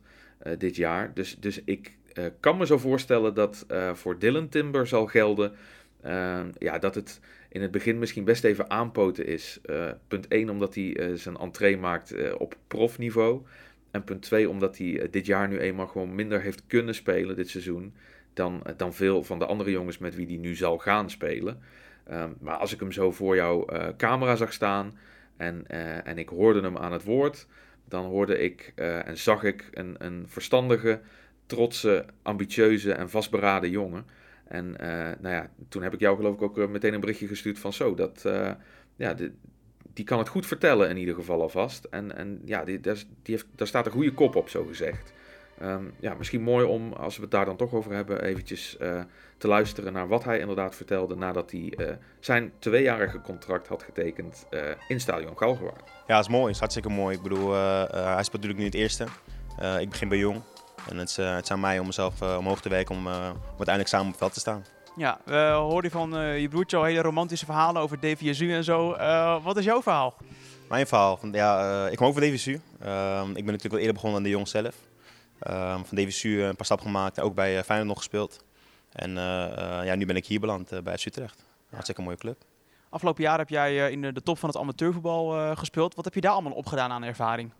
dit 0.57 0.75
jaar. 0.75 1.13
Dus, 1.13 1.37
dus 1.39 1.61
ik 1.65 1.97
kan 2.39 2.57
me 2.57 2.65
zo 2.65 2.77
voorstellen 2.77 3.33
dat 3.33 3.65
voor 3.93 4.19
Dylan 4.19 4.49
Timber 4.49 4.87
zal 4.87 5.05
gelden 5.05 5.55
ehm, 6.01 6.47
ja, 6.57 6.79
dat 6.79 6.95
het 6.95 7.19
in 7.55 7.61
het 7.61 7.71
begin 7.71 7.99
misschien 7.99 8.23
best 8.23 8.43
even 8.43 8.69
aanpoten 8.69 9.25
is. 9.25 9.59
Uh, 9.65 9.89
punt 10.07 10.27
1 10.27 10.49
omdat 10.49 10.75
hij 10.75 10.83
uh, 10.83 11.15
zijn 11.15 11.37
entree 11.37 11.77
maakt 11.77 12.13
uh, 12.13 12.33
op 12.37 12.57
profniveau. 12.67 13.41
En 13.91 14.03
punt 14.03 14.21
2 14.21 14.49
omdat 14.49 14.77
hij 14.77 15.07
dit 15.11 15.25
jaar 15.25 15.47
nu 15.47 15.59
eenmaal 15.59 15.87
gewoon 15.87 16.15
minder 16.15 16.41
heeft 16.41 16.63
kunnen 16.67 16.95
spelen 16.95 17.35
dit 17.35 17.49
seizoen. 17.49 17.93
Dan, 18.33 18.63
dan 18.77 18.93
veel 18.93 19.23
van 19.23 19.39
de 19.39 19.45
andere 19.45 19.71
jongens 19.71 19.97
met 19.97 20.15
wie 20.15 20.27
hij 20.27 20.37
nu 20.37 20.55
zal 20.55 20.77
gaan 20.77 21.09
spelen. 21.09 21.59
Um, 22.11 22.35
maar 22.39 22.55
als 22.55 22.73
ik 22.73 22.79
hem 22.79 22.91
zo 22.91 23.11
voor 23.11 23.35
jouw 23.35 23.65
camera 23.97 24.35
zag 24.35 24.53
staan 24.53 24.97
en, 25.37 25.67
en 26.05 26.17
ik 26.17 26.29
hoorde 26.29 26.61
hem 26.61 26.77
aan 26.77 26.91
het 26.91 27.03
woord. 27.03 27.47
Dan 27.87 28.05
hoorde 28.05 28.39
ik 28.39 28.71
en 28.75 29.17
zag 29.17 29.43
ik 29.43 29.69
een, 29.73 29.95
een 29.97 30.23
verstandige, 30.27 31.01
trotse, 31.45 32.05
ambitieuze 32.21 32.93
en 32.93 33.09
vastberaden 33.09 33.69
jongen. 33.69 34.05
En 34.47 34.75
uh, 34.81 34.87
nou 35.19 35.35
ja, 35.35 35.49
toen 35.69 35.83
heb 35.83 35.93
ik 35.93 35.99
jou 35.99 36.15
geloof 36.15 36.35
ik 36.35 36.41
ook 36.41 36.57
eh, 36.57 36.67
meteen 36.67 36.93
een 36.93 36.99
berichtje 36.99 37.27
gestuurd 37.27 37.59
van 37.59 37.73
zo, 37.73 37.95
dat, 37.95 38.23
uh, 38.25 38.51
ja, 38.95 39.15
die 39.93 40.05
kan 40.05 40.19
het 40.19 40.27
goed 40.27 40.45
vertellen 40.45 40.89
in 40.89 40.97
ieder 40.97 41.15
geval 41.15 41.41
alvast. 41.41 41.83
En, 41.83 42.15
en 42.15 42.41
ja, 42.45 42.63
die, 42.63 42.79
daar, 42.79 42.95
die 42.95 43.35
heeft, 43.35 43.45
daar 43.55 43.67
staat 43.67 43.85
een 43.85 43.91
goede 43.91 44.13
kop 44.13 44.35
op, 44.35 44.49
zo 44.49 44.65
gezegd. 44.65 45.13
Um, 45.61 45.93
ja, 45.99 46.13
misschien 46.13 46.41
mooi 46.41 46.65
om, 46.65 46.93
als 46.93 47.15
we 47.15 47.21
het 47.21 47.31
daar 47.31 47.45
dan 47.45 47.57
toch 47.57 47.73
over 47.73 47.93
hebben, 47.93 48.23
eventjes 48.23 48.77
te 49.37 49.47
luisteren 49.47 49.93
naar 49.93 50.07
wat 50.07 50.23
hij 50.23 50.39
inderdaad 50.39 50.75
vertelde 50.75 51.15
nadat 51.15 51.51
hij 51.51 51.97
zijn 52.19 52.51
tweejarige 52.59 53.21
contract 53.21 53.67
had 53.67 53.83
getekend 53.83 54.47
in 54.87 54.99
Stadion 54.99 55.37
Galgenwaard. 55.37 55.91
Ja, 56.07 56.15
dat 56.15 56.25
is 56.25 56.29
mooi. 56.29 56.43
Dat 56.43 56.53
is 56.53 56.59
hartstikke 56.59 56.89
mooi. 56.89 57.15
Ik 57.15 57.21
bedoel, 57.21 57.53
hij 57.53 58.23
speelt 58.23 58.43
natuurlijk 58.43 58.59
nu 58.59 58.65
het 58.65 58.73
eerste. 58.73 59.05
ik 59.79 59.89
begin 59.89 60.09
bij 60.09 60.17
Jong. 60.17 60.41
En 60.89 60.97
het 60.97 61.09
is, 61.09 61.19
uh, 61.19 61.35
het 61.35 61.43
is 61.43 61.51
aan 61.51 61.59
mij 61.59 61.79
om 61.79 61.85
mezelf 61.85 62.21
uh, 62.21 62.37
omhoog 62.37 62.61
te 62.61 62.69
werken 62.69 62.95
om, 62.95 63.07
uh, 63.07 63.13
om 63.13 63.47
uiteindelijk 63.47 63.87
samen 63.87 64.05
op 64.05 64.11
het 64.11 64.21
veld 64.21 64.33
te 64.33 64.39
staan. 64.39 64.65
Ja, 64.95 65.19
we 65.25 65.51
hoorden 65.57 65.91
van 65.91 66.11
je 66.39 66.47
broertje 66.47 66.77
al 66.77 66.83
hele 66.83 67.01
romantische 67.01 67.45
verhalen 67.45 67.81
over 67.81 67.99
DVSU 67.99 68.53
en 68.53 68.63
zo. 68.63 68.95
wat 69.43 69.57
is 69.57 69.65
jouw 69.65 69.81
verhaal? 69.81 70.13
Mijn 70.69 70.87
verhaal? 70.87 71.17
Van, 71.17 71.31
ja, 71.31 71.87
ik 71.87 71.97
kom 71.97 72.07
ook 72.07 72.13
van 72.13 72.21
DVSU. 72.21 72.61
Ehm, 72.79 73.29
ik 73.29 73.33
ben 73.33 73.45
natuurlijk 73.45 73.73
al 73.73 73.77
eerder 73.77 73.93
begonnen 73.93 74.17
aan 74.17 74.23
de 74.23 74.29
jong 74.29 74.47
zelf. 74.47 74.75
Ehm, 75.39 75.83
van 75.83 75.97
DVSU 75.97 76.43
een 76.43 76.55
paar 76.55 76.65
stappen 76.65 76.85
gemaakt 76.85 77.17
en 77.17 77.23
ook 77.23 77.35
bij 77.35 77.63
Feyenoord 77.63 77.87
nog 77.87 77.97
gespeeld. 77.97 78.43
En 78.91 79.11
ja, 79.85 79.95
nu 79.95 80.05
ben 80.05 80.15
ik 80.15 80.25
hier 80.25 80.39
beland 80.39 80.83
bij 80.83 80.97
FC 80.97 81.05
Utrecht. 81.05 81.45
Hartstikke 81.69 82.01
mooie 82.01 82.17
club. 82.17 82.37
Afgelopen 82.89 83.23
jaar 83.23 83.37
heb 83.37 83.49
jij 83.49 83.91
in 83.91 84.01
de 84.01 84.23
top 84.23 84.39
van 84.39 84.49
het 84.49 84.57
amateurvoetbal 84.57 85.55
gespeeld. 85.55 85.95
Wat 85.95 86.05
heb 86.05 86.13
je 86.13 86.21
daar 86.21 86.31
allemaal 86.31 86.51
opgedaan 86.51 86.91
aan 86.91 87.03
ervaring? 87.03 87.51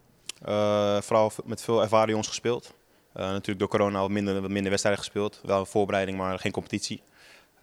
vooral 1.03 1.31
met 1.45 1.61
veel 1.61 1.81
ervaren 1.81 2.09
jongens 2.09 2.27
gespeeld. 2.27 2.73
Uh, 3.17 3.21
natuurlijk 3.21 3.59
door 3.59 3.67
corona 3.67 3.99
wat 3.99 4.09
minder, 4.09 4.41
wat 4.41 4.49
minder 4.49 4.69
wedstrijden 4.69 5.03
gespeeld. 5.03 5.41
Wel 5.43 5.59
een 5.59 5.65
voorbereiding, 5.65 6.17
maar 6.17 6.39
geen 6.39 6.51
competitie. 6.51 7.01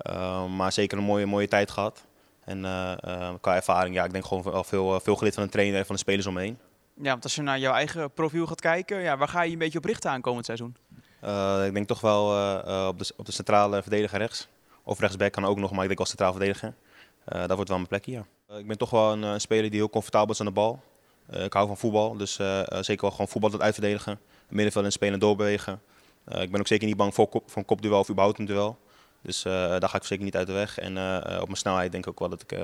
Uh, 0.07 0.46
maar 0.46 0.72
zeker 0.72 0.98
een 0.98 1.05
mooie, 1.05 1.27
mooie 1.27 1.48
tijd 1.48 1.70
gehad. 1.70 2.05
En 2.44 2.59
uh, 2.59 3.31
qua 3.40 3.55
ervaring, 3.55 3.94
ja, 3.94 4.05
ik 4.05 4.12
denk 4.12 4.24
gewoon 4.24 4.42
wel 4.42 4.64
veel, 4.64 5.00
veel 5.00 5.16
geleerd 5.16 5.35
van 5.35 5.44
de 5.44 5.50
trainer 5.50 5.79
en 5.79 5.87
van 5.87 5.94
de 5.94 6.00
spelers 6.00 6.27
omheen. 6.27 6.59
Ja, 6.94 7.11
want 7.11 7.24
als 7.24 7.35
je 7.35 7.42
naar 7.42 7.59
jouw 7.59 7.74
eigen 7.74 8.11
profiel 8.11 8.46
gaat 8.46 8.61
kijken, 8.61 9.00
ja, 9.00 9.16
waar 9.16 9.29
ga 9.29 9.42
je 9.42 9.53
een 9.53 9.59
beetje 9.59 9.79
op 9.79 9.85
richten 9.85 10.11
aankomend 10.11 10.44
seizoen? 10.44 10.77
ik 11.66 11.74
denk 11.74 11.87
toch 11.87 12.00
wel 12.00 12.24
op, 12.88 12.98
de, 12.98 13.12
op 13.16 13.27
de 13.27 13.33
centrale 13.33 13.83
verdediger 13.83 14.18
rechts. 14.18 14.48
Of 14.83 14.98
rechtsback 15.00 15.33
kan 15.33 15.44
ook 15.44 15.59
nog, 15.59 15.70
maar 15.70 15.81
ik 15.81 15.87
denk 15.87 15.98
als 15.98 16.09
centraal 16.09 16.33
verdediger. 16.33 16.74
dat 17.24 17.53
wordt 17.53 17.68
wel 17.68 17.77
mijn 17.77 17.88
plekje, 17.88 18.12
ja. 18.12 18.57
ik 18.57 18.66
ben 18.66 18.79
toch 18.79 18.90
wel 18.90 19.12
een, 19.12 19.22
een, 19.22 19.40
speler 19.40 19.70
die 19.70 19.79
heel 19.79 19.90
comfortabel 19.90 20.33
is 20.33 20.40
aan 20.40 20.46
de 20.46 20.53
bal. 20.53 20.83
ik 21.31 21.53
hou 21.53 21.66
van 21.66 21.77
voetbal, 21.77 22.16
dus 22.16 22.33
zeker 22.81 23.00
wel 23.00 23.11
gewoon 23.11 23.29
voetbal 23.29 23.50
tot 23.50 23.61
uitverdedigen 23.61 24.18
middenveld 24.53 24.85
en 24.85 24.93
spelen 24.93 25.21
doorbewegen. 25.21 25.81
Uh, 26.29 26.43
ik 26.43 26.51
ben 26.51 26.61
ook 26.61 26.67
zeker 26.67 26.87
niet 26.87 26.97
bang 26.97 27.15
voor, 27.15 27.29
kop, 27.29 27.51
voor 27.51 27.59
een 27.59 27.65
kopduel 27.65 27.99
of 27.99 28.11
überhaupt 28.11 28.38
een 28.38 28.45
duel. 28.45 28.79
Dus 29.23 29.45
uh, 29.45 29.53
daar 29.53 29.88
ga 29.88 29.97
ik 29.97 30.05
zeker 30.05 30.25
niet 30.25 30.37
uit 30.37 30.47
de 30.47 30.53
weg. 30.53 30.79
En 30.79 30.97
uh, 30.97 31.38
op 31.41 31.47
mijn 31.47 31.57
snelheid 31.57 31.93
denk 31.93 32.05
ik 32.05 32.11
ook 32.11 32.19
wel 32.19 32.29
dat 32.29 32.43
ik 32.43 32.59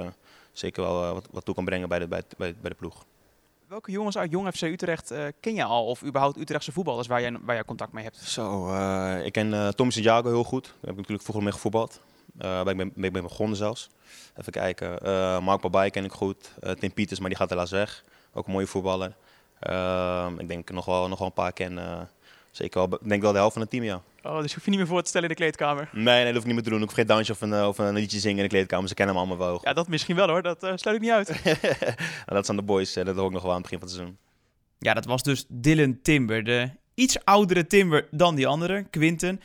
zeker 0.52 0.82
wel 0.82 1.14
wat, 1.14 1.28
wat, 1.30 1.44
toe 1.44 1.54
kan 1.54 1.64
brengen 1.64 1.88
bij 1.88 1.98
de, 1.98 2.08
bij, 2.08 2.22
bij, 2.36 2.54
bij 2.60 2.70
de 2.70 2.76
ploeg. 2.76 3.04
Welke 3.66 3.90
jongens 3.90 4.18
uit 4.18 4.30
Jong 4.30 4.48
FC 4.54 4.62
Utrecht 4.62 5.14
ken 5.40 5.54
je 5.54 5.64
al? 5.64 5.86
Of 5.86 6.04
überhaupt 6.04 6.38
Utrechtse 6.38 6.72
voetballers 6.72 7.06
waar 7.06 7.20
jij, 7.20 7.36
waar 7.42 7.54
jij 7.54 7.64
contact 7.64 7.92
mee 7.92 8.04
hebt? 8.04 8.16
Zo, 8.16 8.74
ik 9.24 9.32
ken 9.32 9.52
uh, 9.52 9.68
Tom 9.68 9.90
Santiago 9.90 10.28
heel 10.28 10.44
goed. 10.44 10.64
Daar 10.64 10.72
heb 10.80 10.90
ik 10.90 10.96
natuurlijk 10.96 11.22
vroeger 11.22 11.44
mee 11.44 11.52
gevoetbald. 11.52 12.00
Uh, 12.40 12.62
ben 12.62 12.80
ik 12.80 12.94
ben, 12.94 13.12
ben 13.12 13.22
begonnen 13.22 13.56
zelfs. 13.56 13.90
Even 14.36 14.52
kijken. 14.52 14.88
Mark 15.44 15.60
Babay 15.60 15.90
ken 15.90 16.04
ik 16.04 16.12
goed. 16.12 16.54
Tim 16.78 16.92
Pieters, 16.92 17.20
maar 17.20 17.28
die 17.28 17.38
gaat 17.38 17.50
helaas 17.50 17.70
weg. 17.70 18.04
Ook 18.32 18.46
een 18.46 18.52
mooie 18.52 18.66
voetballer. 18.66 19.16
Uh, 19.62 20.26
ik 20.38 20.48
denk 20.48 20.70
nog 20.70 20.84
wel, 20.84 21.08
nog 21.08 21.18
wel 21.18 21.26
een 21.26 21.32
paar 21.32 21.52
kennen. 21.52 22.08
Zeker 22.50 22.88
wel, 22.88 22.98
denk 23.02 23.22
wel 23.22 23.32
de 23.32 23.38
helft 23.38 23.52
van 23.52 23.62
het 23.62 23.70
team, 23.70 23.84
ja. 23.84 24.02
Oh, 24.22 24.40
dus 24.42 24.54
hoef 24.54 24.64
je 24.64 24.70
niet 24.70 24.78
meer 24.78 24.88
voor 24.88 25.02
te 25.02 25.08
stellen 25.08 25.28
in 25.28 25.34
de 25.34 25.40
kleedkamer? 25.40 25.88
Nee, 25.92 26.04
nee 26.04 26.24
dat 26.24 26.32
hoef 26.32 26.40
ik 26.40 26.46
niet 26.46 26.54
meer 26.54 26.64
te 26.64 26.70
doen. 26.70 26.78
Ik 26.78 26.84
hoef 26.84 26.94
geen 26.94 27.06
dansje 27.06 27.32
of 27.32 27.40
een, 27.40 27.52
eh, 27.52 27.68
of 27.68 27.78
een 27.78 27.94
liedje 27.94 28.18
zingen 28.18 28.36
in 28.36 28.42
de 28.42 28.48
kleedkamer. 28.48 28.88
Ze 28.88 28.94
kennen 28.94 29.14
me 29.14 29.20
allemaal 29.20 29.46
wel. 29.46 29.60
Ja, 29.62 29.72
dat 29.72 29.88
misschien 29.88 30.16
wel 30.16 30.28
hoor. 30.28 30.42
Dat 30.42 30.64
uh, 30.64 30.72
sluit 30.74 30.96
ik 30.96 31.02
niet 31.02 31.10
uit. 31.10 31.28
nou, 31.44 31.56
dat 32.26 32.44
zijn 32.44 32.56
de 32.56 32.62
boys. 32.62 32.92
Dat 32.92 33.16
hoor 33.16 33.26
ik 33.26 33.32
nog 33.32 33.42
wel 33.42 33.50
aan 33.52 33.62
het 33.62 33.70
begin 33.70 33.78
van 33.78 33.88
het 33.88 33.96
seizoen. 33.96 34.18
Ja, 34.78 34.94
dat 34.94 35.04
was 35.04 35.22
dus 35.22 35.44
Dylan 35.48 35.98
Timber. 36.02 36.44
De 36.44 36.70
iets 36.94 37.24
oudere 37.24 37.66
Timber 37.66 38.06
dan 38.10 38.34
die 38.34 38.46
andere, 38.46 38.84
Quinten. 38.90 39.40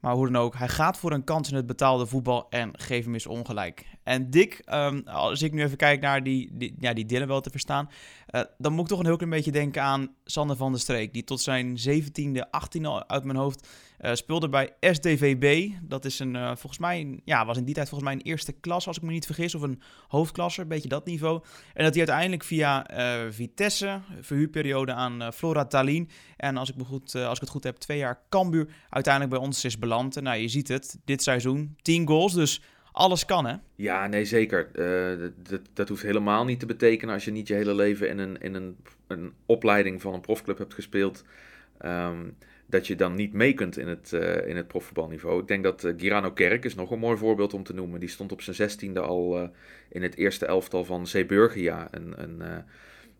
Maar 0.00 0.14
hoe 0.14 0.30
dan 0.30 0.42
ook, 0.42 0.54
hij 0.54 0.68
gaat 0.68 0.98
voor 0.98 1.12
een 1.12 1.24
kans 1.24 1.50
in 1.50 1.56
het 1.56 1.66
betaalde 1.66 2.06
voetbal 2.06 2.46
en 2.50 2.78
geeft 2.78 3.04
hem 3.04 3.14
eens 3.14 3.26
ongelijk. 3.26 3.86
En 4.02 4.30
Dick, 4.30 4.62
um, 4.72 5.02
als 5.06 5.42
ik 5.42 5.52
nu 5.52 5.62
even 5.62 5.76
kijk 5.76 6.00
naar 6.00 6.22
die, 6.22 6.50
die, 6.52 6.74
ja, 6.78 6.92
die 6.92 7.06
Dylan 7.06 7.28
wel 7.28 7.40
te 7.40 7.50
verstaan, 7.50 7.88
uh, 8.30 8.40
dan 8.58 8.72
moet 8.72 8.82
ik 8.82 8.88
toch 8.88 8.98
een 8.98 9.06
heel 9.06 9.16
klein 9.16 9.32
beetje 9.32 9.52
denken 9.52 9.82
aan 9.82 10.14
Sander 10.24 10.56
van 10.56 10.72
der 10.72 10.80
Streek. 10.80 11.12
Die 11.12 11.24
tot 11.24 11.40
zijn 11.40 11.78
17e, 11.88 12.40
18e 12.40 13.06
uit 13.06 13.24
mijn 13.24 13.38
hoofd 13.38 13.68
uh, 14.00 14.14
speelde 14.14 14.48
bij 14.48 14.72
SDVB. 14.80 15.70
Dat 15.82 16.04
is 16.04 16.18
een, 16.18 16.34
uh, 16.34 16.46
volgens 16.46 16.78
mij, 16.78 17.20
ja, 17.24 17.46
was 17.46 17.56
in 17.56 17.64
die 17.64 17.74
tijd 17.74 17.88
volgens 17.88 18.10
mij 18.10 18.18
een 18.18 18.26
eerste 18.26 18.52
klas, 18.52 18.86
als 18.86 18.96
ik 18.96 19.02
me 19.02 19.10
niet 19.10 19.26
vergis. 19.26 19.54
Of 19.54 19.62
een 19.62 19.80
hoofdklasse, 20.08 20.60
een 20.60 20.68
beetje 20.68 20.88
dat 20.88 21.04
niveau. 21.04 21.42
En 21.74 21.84
dat 21.84 21.94
hij 21.94 21.98
uiteindelijk 21.98 22.44
via 22.44 22.86
Vitesse, 23.30 24.00
verhuurperiode 24.20 24.92
aan 24.92 25.32
Flora 25.32 25.64
Tallinn. 25.64 26.10
En 26.36 26.56
als 26.56 26.70
ik, 26.70 26.76
me 26.76 26.84
goed, 26.84 27.14
als 27.14 27.34
ik 27.34 27.40
het 27.40 27.50
goed 27.50 27.64
heb, 27.64 27.76
twee 27.76 27.98
jaar 27.98 28.20
Cambuur, 28.28 28.68
uiteindelijk 28.88 29.34
bij 29.34 29.44
ons 29.44 29.64
is 29.64 29.78
beland. 29.78 30.16
En 30.16 30.22
nou, 30.22 30.38
je 30.38 30.48
ziet 30.48 30.68
het, 30.68 30.98
dit 31.04 31.22
seizoen 31.22 31.76
10 31.82 32.06
goals, 32.06 32.34
dus 32.34 32.62
alles 32.92 33.24
kan, 33.24 33.46
hè? 33.46 33.54
Ja, 33.74 34.06
nee, 34.06 34.24
zeker. 34.24 34.70
Dat, 35.48 35.60
dat 35.72 35.88
hoeft 35.88 36.02
helemaal 36.02 36.44
niet 36.44 36.60
te 36.60 36.66
betekenen 36.66 37.14
als 37.14 37.24
je 37.24 37.30
niet 37.30 37.48
je 37.48 37.54
hele 37.54 37.74
leven 37.74 38.08
in 38.08 38.18
een, 38.18 38.40
in 38.40 38.54
een, 38.54 38.76
een 39.06 39.32
opleiding 39.46 40.00
van 40.02 40.14
een 40.14 40.20
profclub 40.20 40.58
hebt 40.58 40.74
gespeeld. 40.74 41.24
Um, 41.84 42.36
dat 42.70 42.86
je 42.86 42.96
dan 42.96 43.14
niet 43.14 43.32
mee 43.32 43.54
kunt 43.54 43.78
in 43.78 43.88
het, 43.88 44.12
uh, 44.14 44.46
in 44.46 44.56
het 44.56 44.68
profvoetbalniveau. 44.68 45.40
Ik 45.40 45.48
denk 45.48 45.62
dat 45.62 45.84
uh, 45.84 45.92
Girano 45.96 46.30
Kerk 46.30 46.64
is 46.64 46.74
nog 46.74 46.90
een 46.90 46.98
mooi 46.98 47.16
voorbeeld 47.16 47.54
om 47.54 47.62
te 47.62 47.74
noemen. 47.74 48.00
Die 48.00 48.08
stond 48.08 48.32
op 48.32 48.42
zijn 48.42 48.56
zestiende 48.56 49.00
al 49.00 49.50
in 49.88 50.02
het 50.02 50.16
eerste 50.16 50.46
elftal 50.46 50.84
van 50.84 51.06
Zeeburgia. 51.06 51.88
Een, 51.90 52.22
een, 52.22 52.64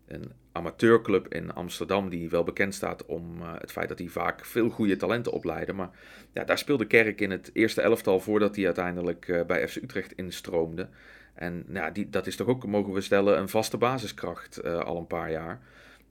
een 0.07 0.31
amateurclub 0.51 1.33
in 1.33 1.53
Amsterdam 1.53 2.09
die 2.09 2.29
wel 2.29 2.43
bekend 2.43 2.73
staat 2.73 3.05
om 3.05 3.41
het 3.41 3.71
feit 3.71 3.89
dat 3.89 3.99
hij 3.99 4.07
vaak 4.07 4.45
veel 4.45 4.69
goede 4.69 4.95
talenten 4.95 5.31
opleiden. 5.31 5.75
Maar 5.75 5.89
ja, 6.33 6.43
daar 6.43 6.57
speelde 6.57 6.85
Kerk 6.85 7.21
in 7.21 7.31
het 7.31 7.49
eerste 7.53 7.81
elftal 7.81 8.19
voordat 8.19 8.55
hij 8.55 8.65
uiteindelijk 8.65 9.43
bij 9.47 9.67
FC 9.67 9.75
Utrecht 9.75 10.13
instroomde. 10.13 10.89
En 11.33 11.63
nou, 11.67 11.91
die, 11.91 12.09
dat 12.09 12.27
is 12.27 12.35
toch 12.35 12.47
ook, 12.47 12.65
mogen 12.65 12.93
we 12.93 13.01
stellen, 13.01 13.37
een 13.37 13.49
vaste 13.49 13.77
basiskracht 13.77 14.63
al 14.63 14.97
een 14.97 15.07
paar 15.07 15.31
jaar. 15.31 15.61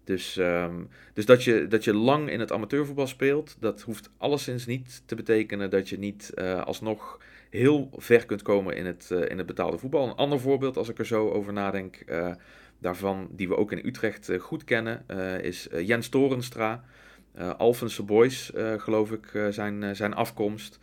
Dus, 0.08 0.36
um, 0.36 0.88
dus 1.12 1.26
dat, 1.26 1.44
je, 1.44 1.66
dat 1.66 1.84
je 1.84 1.94
lang 1.94 2.30
in 2.30 2.40
het 2.40 2.52
amateurvoetbal 2.52 3.06
speelt, 3.06 3.56
dat 3.60 3.80
hoeft 3.80 4.10
alleszins 4.16 4.66
niet 4.66 5.02
te 5.06 5.14
betekenen 5.14 5.70
dat 5.70 5.88
je 5.88 5.98
niet 5.98 6.32
alsnog 6.64 7.20
heel 7.50 7.90
ver 7.96 8.26
kunt 8.26 8.42
komen 8.42 8.76
in 8.76 8.86
het, 8.86 9.10
in 9.10 9.38
het 9.38 9.46
betaalde 9.46 9.78
voetbal. 9.78 10.08
Een 10.08 10.14
ander 10.14 10.40
voorbeeld, 10.40 10.76
als 10.76 10.88
ik 10.88 10.98
er 10.98 11.06
zo 11.06 11.30
over 11.30 11.52
nadenk 11.52 12.04
daarvan, 12.78 13.28
die 13.30 13.48
we 13.48 13.56
ook 13.56 13.72
in 13.72 13.86
Utrecht 13.86 14.30
goed 14.38 14.64
kennen, 14.64 15.04
is 15.42 15.68
Jens 15.84 16.08
Torenstra. 16.08 16.84
Alphense 17.56 18.02
Boys, 18.02 18.52
geloof 18.76 19.12
ik, 19.12 19.48
zijn, 19.50 19.96
zijn 19.96 20.14
afkomst. 20.14 20.78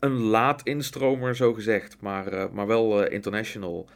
een 0.00 0.18
laat 0.20 0.62
instromer, 0.62 1.36
zo 1.36 1.52
gezegd, 1.52 1.96
maar 2.00 2.66
wel 2.66 3.06
international 3.06 3.88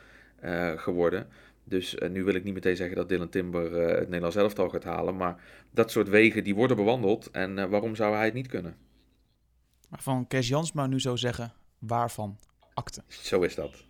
geworden. 0.76 1.26
Dus 1.68 1.96
nu 2.10 2.24
wil 2.24 2.34
ik 2.34 2.44
niet 2.44 2.54
meteen 2.54 2.76
zeggen 2.76 2.96
dat 2.96 3.08
Dylan 3.08 3.28
Timber 3.28 3.72
het 3.72 4.04
Nederlands 4.04 4.36
elftal 4.36 4.68
gaat 4.68 4.84
halen. 4.84 5.16
Maar 5.16 5.42
dat 5.70 5.90
soort 5.90 6.08
wegen 6.08 6.44
die 6.44 6.54
worden 6.54 6.76
bewandeld. 6.76 7.30
En 7.30 7.70
waarom 7.70 7.94
zou 7.94 8.14
hij 8.14 8.24
het 8.24 8.34
niet 8.34 8.46
kunnen? 8.46 8.76
Van 9.90 10.26
Kees 10.26 10.48
Jansma 10.48 10.86
nu 10.86 11.00
zo 11.00 11.16
zeggen, 11.16 11.52
waarvan 11.78 12.38
akte? 12.74 13.02
Zo 13.08 13.40
is 13.40 13.54
dat. 13.54 13.84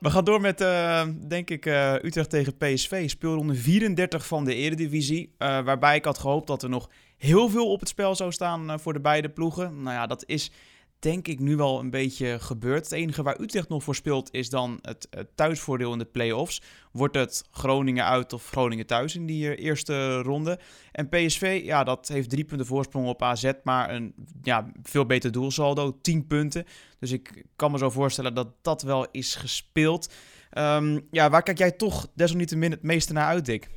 We 0.00 0.10
gaan 0.10 0.24
door 0.24 0.40
met, 0.40 0.60
uh, 0.60 1.06
denk 1.28 1.50
ik, 1.50 1.66
uh, 1.66 1.94
Utrecht 1.94 2.30
tegen 2.30 2.56
PSV. 2.56 3.08
Speelronde 3.08 3.54
34 3.54 4.26
van 4.26 4.44
de 4.44 4.54
Eredivisie. 4.54 5.34
Uh, 5.38 5.48
waarbij 5.64 5.96
ik 5.96 6.04
had 6.04 6.18
gehoopt 6.18 6.46
dat 6.46 6.62
er 6.62 6.68
nog 6.68 6.90
heel 7.16 7.48
veel 7.48 7.70
op 7.70 7.80
het 7.80 7.88
spel 7.88 8.14
zou 8.14 8.32
staan 8.32 8.80
voor 8.80 8.92
de 8.92 9.00
beide 9.00 9.28
ploegen. 9.28 9.82
Nou 9.82 9.94
ja, 9.96 10.06
dat 10.06 10.24
is 10.26 10.50
denk 10.98 11.28
ik 11.28 11.38
nu 11.38 11.56
wel 11.56 11.78
een 11.78 11.90
beetje 11.90 12.38
gebeurd. 12.40 12.84
Het 12.84 12.92
enige 12.92 13.22
waar 13.22 13.40
Utrecht 13.40 13.68
nog 13.68 13.82
voor 13.82 13.94
speelt 13.94 14.32
is 14.32 14.50
dan 14.50 14.78
het, 14.82 15.08
thuisvoordeel 15.34 15.92
in 15.92 15.98
de 15.98 16.04
play-offs. 16.04 16.62
Wordt 16.92 17.14
het 17.14 17.44
Groningen 17.50 18.04
uit 18.04 18.32
of 18.32 18.48
Groningen 18.50 18.86
thuis 18.86 19.14
in 19.14 19.26
die 19.26 19.54
eh, 19.54 19.64
eerste 19.64 20.18
ronde. 20.22 20.58
En 20.92 21.08
PSV, 21.08 21.60
ja, 21.64 21.84
dat 21.84 22.08
heeft 22.08 22.30
drie 22.30 22.44
punten 22.44 22.66
voorsprong 22.66 23.08
op 23.08 23.22
AZ, 23.22 23.52
maar 23.62 23.90
een 23.90 24.14
ja, 24.42 24.72
veel 24.82 25.06
beter 25.06 25.32
doelsaldo, 25.32 25.98
10 26.00 26.26
punten. 26.26 26.64
Dus 26.98 27.12
ik 27.12 27.44
kan 27.56 27.70
me 27.70 27.78
zo 27.78 27.90
voorstellen 27.90 28.34
dat 28.34 28.48
dat 28.62 28.82
wel 28.82 29.06
is 29.10 29.34
gespeeld. 29.34 30.12
Um, 30.58 31.06
ja, 31.10 31.30
waar 31.30 31.42
kijk 31.42 31.58
jij 31.58 31.72
toch 31.72 32.08
desalniettemin 32.14 32.70
het 32.70 32.82
meeste 32.82 33.12
naar 33.12 33.26
uit, 33.26 33.46
Dick? 33.46 33.68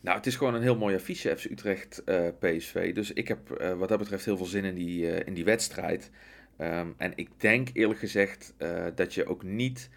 Nou, 0.00 0.16
het 0.16 0.26
is 0.26 0.36
gewoon 0.36 0.54
een 0.54 0.62
heel 0.62 0.76
mooi 0.76 0.94
affiche, 0.94 1.36
FC 1.36 1.44
Utrecht 1.44 2.02
uh, 2.06 2.26
eh, 2.26 2.34
PSV. 2.38 2.94
Dus 2.94 3.12
ik 3.12 3.28
heb 3.28 3.48
wat 3.78 3.88
dat 3.88 3.98
betreft 3.98 4.24
heel 4.24 4.36
veel 4.36 4.46
zin 4.46 4.64
in 4.64 4.74
die, 4.74 5.24
in 5.24 5.34
die 5.34 5.44
wedstrijd. 5.44 6.10
Ehm, 6.56 6.88
en 6.96 7.12
ik 7.14 7.28
denk 7.36 7.68
eerlijk 7.72 8.00
gezegd 8.00 8.54
uh, 8.58 8.86
dat 8.94 9.14
je 9.14 9.26
ook 9.26 9.42
niet 9.42 9.90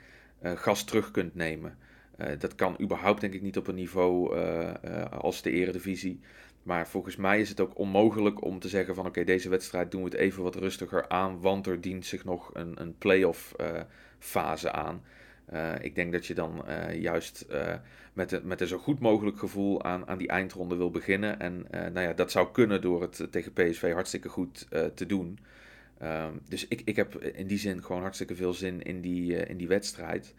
uh, 0.43 0.51
gas 0.51 0.83
terug 0.83 1.11
kunt 1.11 1.35
nemen. 1.35 1.77
Uh, 2.17 2.27
dat 2.39 2.55
kan 2.55 2.77
überhaupt 2.81 3.21
denk 3.21 3.33
ik 3.33 3.41
niet 3.41 3.57
op 3.57 3.67
een 3.67 3.75
niveau 3.75 4.37
als 5.09 5.41
de 5.41 5.51
eredivisie. 5.51 6.19
Maar 6.63 6.87
volgens 6.87 7.15
mij 7.15 7.39
is 7.39 7.49
het 7.49 7.59
ook 7.59 7.77
onmogelijk 7.77 8.43
om 8.43 8.59
te 8.59 8.69
zeggen 8.69 8.95
van 8.95 9.05
oké, 9.05 9.23
deze 9.23 9.49
wedstrijd 9.49 9.91
doen 9.91 10.03
we 10.03 10.09
het 10.09 10.17
even 10.17 10.43
wat 10.43 10.55
rustiger 10.55 11.09
aan, 11.09 11.39
want 11.41 11.67
er 11.67 11.81
dient 11.81 12.05
zich 12.05 12.23
nog 12.23 12.49
een, 12.53 12.81
een 12.81 12.97
play-off 12.97 13.55
fase 14.19 14.71
aan. 14.71 15.01
ik 15.81 15.95
denk 15.95 16.11
dat 16.11 16.25
je 16.25 16.33
dan 16.33 16.63
juist 16.99 17.45
met, 18.13 18.43
met 18.43 18.61
een 18.61 18.67
zo 18.67 18.77
goed 18.77 18.99
mogelijk 18.99 19.39
gevoel 19.39 19.83
aan, 19.83 20.07
aan 20.07 20.17
die 20.17 20.27
eindronde 20.27 20.75
wil 20.75 20.91
beginnen. 20.91 21.39
En 21.39 21.65
nou 21.71 21.99
ja, 21.99 22.13
dat 22.13 22.31
zou 22.31 22.51
kunnen 22.51 22.81
door 22.81 23.01
het 23.01 23.27
tegen 23.31 23.53
PSV 23.53 23.93
hartstikke 23.93 24.29
goed 24.29 24.67
te 24.95 25.05
doen. 25.05 25.39
Um, 26.03 26.41
dus 26.47 26.67
ik, 26.67 26.81
ik 26.85 26.95
heb 26.95 27.23
in 27.23 27.47
die 27.47 27.57
zin 27.57 27.83
gewoon 27.83 28.01
hartstikke 28.01 28.35
veel 28.35 28.53
zin 28.53 28.81
in 28.81 29.01
die, 29.01 29.31
uh, 29.31 29.49
in 29.49 29.57
die 29.57 29.67
wedstrijd. 29.67 30.33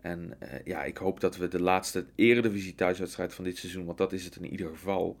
En 0.00 0.34
uh, 0.42 0.48
ja, 0.64 0.84
ik 0.84 0.96
hoop 0.96 1.20
dat 1.20 1.36
we 1.36 1.48
de 1.48 1.62
laatste 1.62 2.04
eredivisie 2.14 2.74
thuiswedstrijd 2.74 3.34
van 3.34 3.44
dit 3.44 3.58
seizoen, 3.58 3.84
want 3.84 3.98
dat 3.98 4.12
is 4.12 4.24
het 4.24 4.36
in 4.36 4.46
ieder 4.46 4.68
geval, 4.68 5.16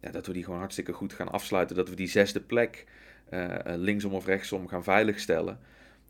ja, 0.00 0.10
dat 0.10 0.26
we 0.26 0.32
die 0.32 0.44
gewoon 0.44 0.58
hartstikke 0.58 0.92
goed 0.92 1.12
gaan 1.12 1.30
afsluiten. 1.30 1.76
Dat 1.76 1.88
we 1.88 1.94
die 1.94 2.08
zesde 2.08 2.40
plek 2.40 2.86
uh, 3.30 3.54
linksom 3.64 4.12
of 4.12 4.26
rechtsom 4.26 4.68
gaan 4.68 4.84
veiligstellen. 4.84 5.58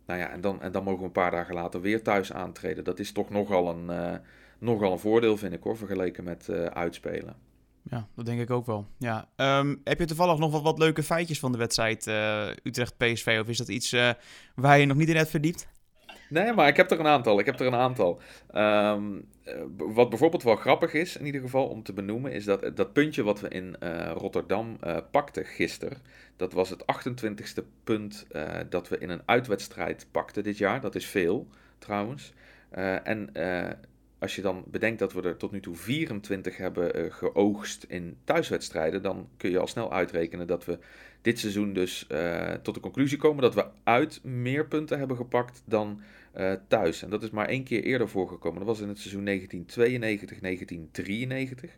Nou 0.07 0.21
ja, 0.21 0.31
en 0.31 0.41
dan, 0.41 0.63
en 0.63 0.73
dan 0.73 0.85
mogen 0.85 1.01
we 1.01 1.07
een 1.07 1.13
paar 1.13 1.31
dagen 1.31 1.55
later 1.55 1.81
weer 1.81 2.03
thuis 2.03 2.33
aantreden. 2.33 2.85
Dat 2.85 2.99
is 2.99 3.13
toch 3.13 3.31
nogal 3.31 3.69
een, 3.69 4.21
nogal 4.59 4.93
een 4.93 4.99
voordeel, 4.99 5.37
vind 5.37 5.53
ik 5.53 5.63
hoor, 5.63 5.77
vergeleken 5.77 6.25
met 6.25 6.51
uitspelen. 6.51 7.48
Ja, 7.91 8.07
dat 8.15 8.27
denk 8.27 8.41
ik 8.41 8.51
ook 8.51 8.67
wel. 8.67 8.87
Ja. 8.99 9.29
Um, 9.37 9.81
heb 9.85 9.99
je 9.99 10.05
toevallig 10.05 10.39
nog 10.39 10.53
wat, 10.53 10.63
wat 10.63 10.79
leuke 10.79 11.03
feitjes 11.03 11.39
van 11.39 11.53
de 11.53 11.59
wedstrijd 11.59 12.07
uh, 12.07 12.47
Utrecht-PSV? 12.63 13.39
Of 13.41 13.49
is 13.49 13.59
dat 13.59 13.69
iets 13.69 13.93
uh, 13.93 14.11
waar 14.55 14.79
je 14.79 14.87
nog 14.87 14.97
niet 14.97 15.09
in 15.09 15.17
hebt 15.17 15.31
verdiept? 15.31 15.69
Nee, 16.29 16.53
maar 16.53 16.69
ik 16.69 16.77
heb 16.77 16.91
er 16.91 17.01
een 17.01 17.07
aantal. 17.07 17.39
Ik 17.39 17.47
heb 17.47 17.61
er 17.61 17.67
een 17.67 17.75
aantal. 17.75 18.21
Um, 18.55 19.29
wat 19.77 20.09
bijvoorbeeld 20.09 20.43
wel 20.43 20.57
grappig 20.57 20.93
is, 20.93 21.17
in 21.17 21.27
ieder 21.27 21.41
geval 21.41 21.67
om 21.67 21.83
te 21.83 21.93
benoemen, 21.93 22.33
is 22.33 22.45
dat 22.45 22.77
dat 22.77 22.93
puntje 22.93 23.23
wat 23.23 23.41
we 23.41 23.49
in 23.49 23.77
Rotterdam 24.15 24.77
uh, 24.85 24.97
pakten 25.11 25.45
gisteren. 25.45 25.99
Dat 26.37 26.53
was 26.53 26.71
het 26.71 26.83
28ste 26.83 27.65
punt 27.85 28.27
dat 28.69 28.89
we 28.89 28.99
in 28.99 29.11
een 29.11 29.23
uitwedstrijd 29.25 30.07
pakten 30.11 30.43
dit 30.43 30.59
jaar. 30.59 30.81
Dat 30.81 30.95
is 30.95 31.07
veel, 31.07 31.49
trouwens. 31.79 32.33
en 33.03 33.31
als 34.19 34.37
je 34.37 34.43
dan 34.43 34.65
bedenkt 34.67 34.99
dat 34.99 35.13
we 35.13 35.23
er 35.23 35.37
tot 35.37 35.51
nu 35.53 35.61
toe 35.61 35.77
24 35.77 36.57
hebben 36.57 36.99
uh, 36.99 37.13
geoogst 37.13 37.85
in 37.89 38.17
thuiswedstrijden, 38.25 39.03
dan 39.03 39.29
kun 39.37 39.51
je 39.51 39.59
al 39.59 39.67
snel 39.67 39.93
uitrekenen 39.93 40.47
dat 40.47 40.65
we 40.65 40.79
dit 41.23 41.39
seizoen 41.39 41.73
dus 41.73 42.07
uh, 42.13 42.53
tot 42.53 42.75
de 42.75 42.81
conclusie 42.81 43.19
komen 43.19 43.43
dat 43.43 43.55
we 43.55 43.67
uit 43.85 44.25
meer 44.25 44.67
punten 44.67 44.99
hebben 44.99 45.17
gepakt 45.17 45.63
dan 45.65 46.01
uh, 46.37 46.53
thuis. 46.69 47.03
En 47.03 47.11
dat 47.11 47.23
is 47.23 47.31
maar 47.31 47.49
één 47.49 47.65
keer 47.65 47.83
eerder 47.83 48.09
voorgekomen. 48.09 48.59
Dat 48.59 48.69
was 48.69 48.81
in 48.81 48.89
het 48.89 48.99
seizoen 48.99 49.25
1992, 49.25 50.39
1993. 50.41 51.71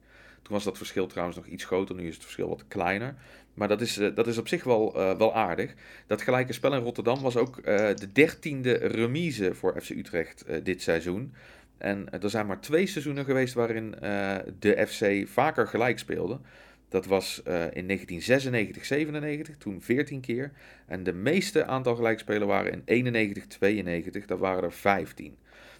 Toen 0.42 0.54
was 0.54 0.64
dat 0.64 0.76
verschil 0.76 1.06
trouwens 1.06 1.36
nog 1.36 1.46
iets 1.46 1.64
groter, 1.64 1.94
nu 1.94 2.06
is 2.06 2.14
het 2.14 2.22
verschil 2.22 2.48
wat 2.48 2.64
kleiner. 2.68 3.14
Maar 3.54 3.68
dat 3.68 3.80
is, 3.80 3.94
dat 3.94 4.26
is 4.26 4.38
op 4.38 4.48
zich 4.48 4.64
wel, 4.64 4.92
wel 4.92 5.34
aardig. 5.34 5.74
Dat 6.06 6.22
gelijke 6.22 6.52
spel 6.52 6.74
in 6.74 6.82
Rotterdam 6.82 7.20
was 7.20 7.36
ook 7.36 7.64
de 7.64 8.08
dertiende 8.12 8.72
remise 8.72 9.54
voor 9.54 9.80
FC 9.80 9.90
Utrecht 9.90 10.44
dit 10.62 10.82
seizoen. 10.82 11.32
En 11.80 12.10
er 12.22 12.30
zijn 12.30 12.46
maar 12.46 12.60
twee 12.60 12.86
seizoenen 12.86 13.24
geweest 13.24 13.54
waarin 13.54 13.94
uh, 14.02 14.36
de 14.58 14.86
FC 14.86 15.28
vaker 15.28 15.66
gelijk 15.66 15.98
speelde. 15.98 16.40
Dat 16.88 17.06
was 17.06 17.40
uh, 17.46 17.54
in 17.54 17.86
1996, 17.86 18.84
97, 18.84 19.56
toen 19.56 19.80
14 19.80 20.20
keer. 20.20 20.52
En 20.86 21.02
de 21.02 21.12
meeste 21.12 21.66
aantal 21.66 21.94
gelijkspelen 21.94 22.46
waren 22.46 22.72
in 22.72 22.82
91, 22.84 23.46
92, 23.46 24.26
dat 24.26 24.38
waren 24.38 24.62
er 24.62 24.72
15. 24.72 25.36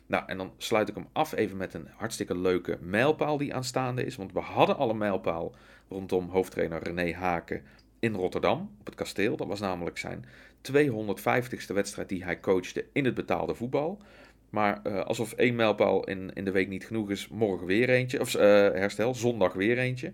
Nou, 0.07 0.25
en 0.27 0.37
dan 0.37 0.53
sluit 0.57 0.89
ik 0.89 0.95
hem 0.95 1.07
af 1.13 1.35
even 1.35 1.57
met 1.57 1.75
een 1.75 1.89
hartstikke 1.97 2.37
leuke 2.37 2.79
mijlpaal 2.81 3.37
die 3.37 3.55
aanstaande 3.55 4.05
is. 4.05 4.17
Want 4.17 4.33
we 4.33 4.41
hadden 4.41 4.77
al 4.77 4.91
een 4.91 4.99
mijlpaal 4.99 5.55
rondom 5.89 6.29
hoofdtrainer 6.29 6.83
René 6.83 7.13
Haken 7.13 7.63
in 7.99 8.15
Rotterdam, 8.15 8.71
op 8.81 8.87
het 8.87 8.95
kasteel. 8.95 9.37
Dat 9.37 9.47
was 9.47 9.61
namelijk 9.61 9.99
zijn 9.99 10.25
250ste 10.73 11.75
wedstrijd 11.75 12.09
die 12.09 12.25
hij 12.25 12.41
coachte 12.41 12.85
in 12.93 13.05
het 13.05 13.15
betaalde 13.15 13.55
voetbal. 13.55 14.03
Maar 14.51 14.81
uh, 14.87 15.01
alsof 15.01 15.33
één 15.33 15.55
mijlpaal 15.55 16.05
in, 16.05 16.33
in 16.35 16.45
de 16.45 16.51
week 16.51 16.69
niet 16.69 16.87
genoeg 16.87 17.11
is, 17.11 17.29
morgen 17.29 17.67
weer 17.67 17.89
eentje. 17.89 18.21
Of 18.21 18.35
uh, 18.35 18.41
herstel, 18.43 19.15
zondag 19.15 19.53
weer 19.53 19.79
eentje. 19.79 20.13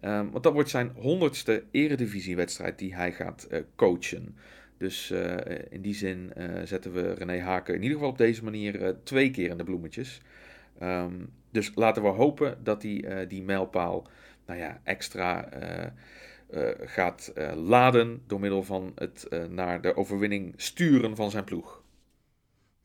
Um, 0.00 0.30
want 0.30 0.42
dat 0.42 0.52
wordt 0.52 0.70
zijn 0.70 0.92
honderdste 0.94 1.64
eredivisiewedstrijd 1.70 2.78
die 2.78 2.94
hij 2.94 3.12
gaat 3.12 3.48
uh, 3.50 3.60
coachen. 3.74 4.36
Dus 4.78 5.10
in 5.68 5.80
die 5.80 5.94
zin 5.94 6.32
zetten 6.64 6.92
we 6.92 7.12
René 7.12 7.40
Haken 7.40 7.74
in 7.74 7.82
ieder 7.82 7.96
geval 7.96 8.12
op 8.12 8.18
deze 8.18 8.44
manier 8.44 8.96
twee 9.02 9.30
keer 9.30 9.50
in 9.50 9.56
de 9.56 9.64
bloemetjes. 9.64 10.20
Um, 10.82 11.32
dus 11.50 11.72
laten 11.74 12.02
we 12.02 12.08
hopen 12.08 12.58
dat 12.62 12.82
hij 12.82 13.26
die 13.28 13.42
mijlpaal 13.42 14.06
nou 14.46 14.58
ja, 14.60 14.80
extra 14.84 15.48
gaat 16.80 17.32
laden 17.54 18.22
door 18.26 18.40
middel 18.40 18.62
van 18.62 18.92
het 18.94 19.28
naar 19.50 19.80
de 19.80 19.96
overwinning 19.96 20.54
sturen 20.56 21.16
van 21.16 21.30
zijn 21.30 21.44
ploeg. 21.44 21.82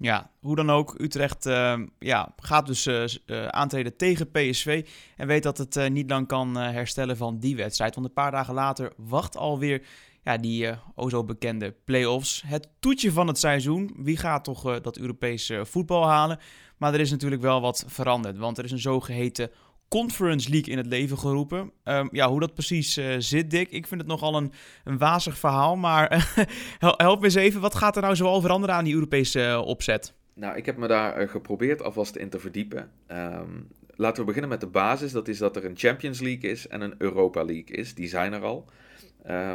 Ja, 0.02 0.32
hoe 0.40 0.56
dan 0.56 0.70
ook, 0.70 0.96
Utrecht 0.98 1.46
uh, 1.46 1.80
ja, 2.00 2.34
gaat 2.36 2.66
dus 2.66 2.88
uh, 2.88 3.04
uh, 3.26 3.48
aantreden 3.48 3.98
tegen 3.98 4.32
PSV 4.32 4.88
en 5.18 5.28
weet 5.28 5.44
dat 5.44 5.58
het 5.58 5.90
niet 5.90 6.10
lang 6.10 6.28
kan 6.28 6.56
herstellen 6.56 7.18
van 7.18 7.40
die 7.40 7.56
wedstrijd. 7.56 7.96
Want 7.96 8.08
een 8.08 8.14
paar 8.14 8.32
dagen 8.32 8.54
later 8.54 8.94
wacht 8.98 9.38
alweer 9.38 9.86
ja, 10.24 10.38
die 10.38 10.70
o 10.96 11.10
zo 11.10 11.24
bekende 11.24 11.76
play-offs. 11.86 12.44
Het 12.46 12.68
toetje 12.80 13.12
van 13.12 13.28
het 13.28 13.40
seizoen. 13.40 13.94
Wie 13.98 14.18
gaat 14.18 14.44
toch 14.44 14.82
dat 14.82 14.98
Europese 14.98 15.66
voetbal 15.66 16.08
halen? 16.08 16.40
Maar 16.78 16.94
er 16.94 17.00
is 17.00 17.12
natuurlijk 17.12 17.42
wel 17.42 17.62
wat 17.62 17.84
veranderd, 17.88 18.38
want 18.38 18.58
er 18.58 18.64
is 18.64 18.72
een 18.72 18.80
zogeheten 18.80 19.52
Conference 19.92 20.50
League 20.50 20.72
in 20.72 20.78
het 20.78 20.88
leven 20.88 21.18
geroepen. 21.18 21.72
Um, 21.84 22.10
ja, 22.12 22.30
hoe 22.30 22.40
dat 22.40 22.54
precies 22.54 22.98
uh, 22.98 23.16
zit, 23.18 23.52
Dick. 23.52 23.70
Ik 23.70 23.88
vind 23.88 24.02
het 24.02 24.10
nogal 24.10 24.36
een, 24.36 24.52
een 24.84 24.98
wazig 24.98 25.38
verhaal. 25.38 25.76
Maar 25.76 26.34
help 26.80 27.20
me 27.20 27.26
eens 27.26 27.36
even, 27.36 27.62
wat 27.62 27.76
gaat 27.76 27.96
er 27.96 28.02
nou 28.02 28.16
zoal 28.16 28.42
veranderen 28.42 28.76
aan 28.76 28.84
die 28.84 28.94
Europese 28.94 29.40
uh, 29.40 29.62
opzet? 29.66 30.14
Nou, 30.34 30.58
ik 30.58 30.66
heb 30.66 30.78
me 30.78 30.88
daar 30.88 31.22
uh, 31.22 31.30
geprobeerd 31.30 31.82
alvast 31.82 32.16
in 32.16 32.30
te 32.30 32.40
verdiepen. 32.40 32.92
Um, 33.12 33.68
laten 33.96 34.20
we 34.20 34.26
beginnen 34.26 34.50
met 34.50 34.60
de 34.60 34.68
basis. 34.68 35.12
Dat 35.12 35.28
is 35.28 35.38
dat 35.38 35.56
er 35.56 35.66
een 35.66 35.78
Champions 35.78 36.20
League 36.20 36.50
is 36.50 36.68
en 36.68 36.82
een 36.82 36.96
Europa 36.98 37.44
League 37.44 37.76
is. 37.76 37.94
Die 37.94 38.08
zijn 38.08 38.34
er 38.34 38.44
al. 38.44 38.66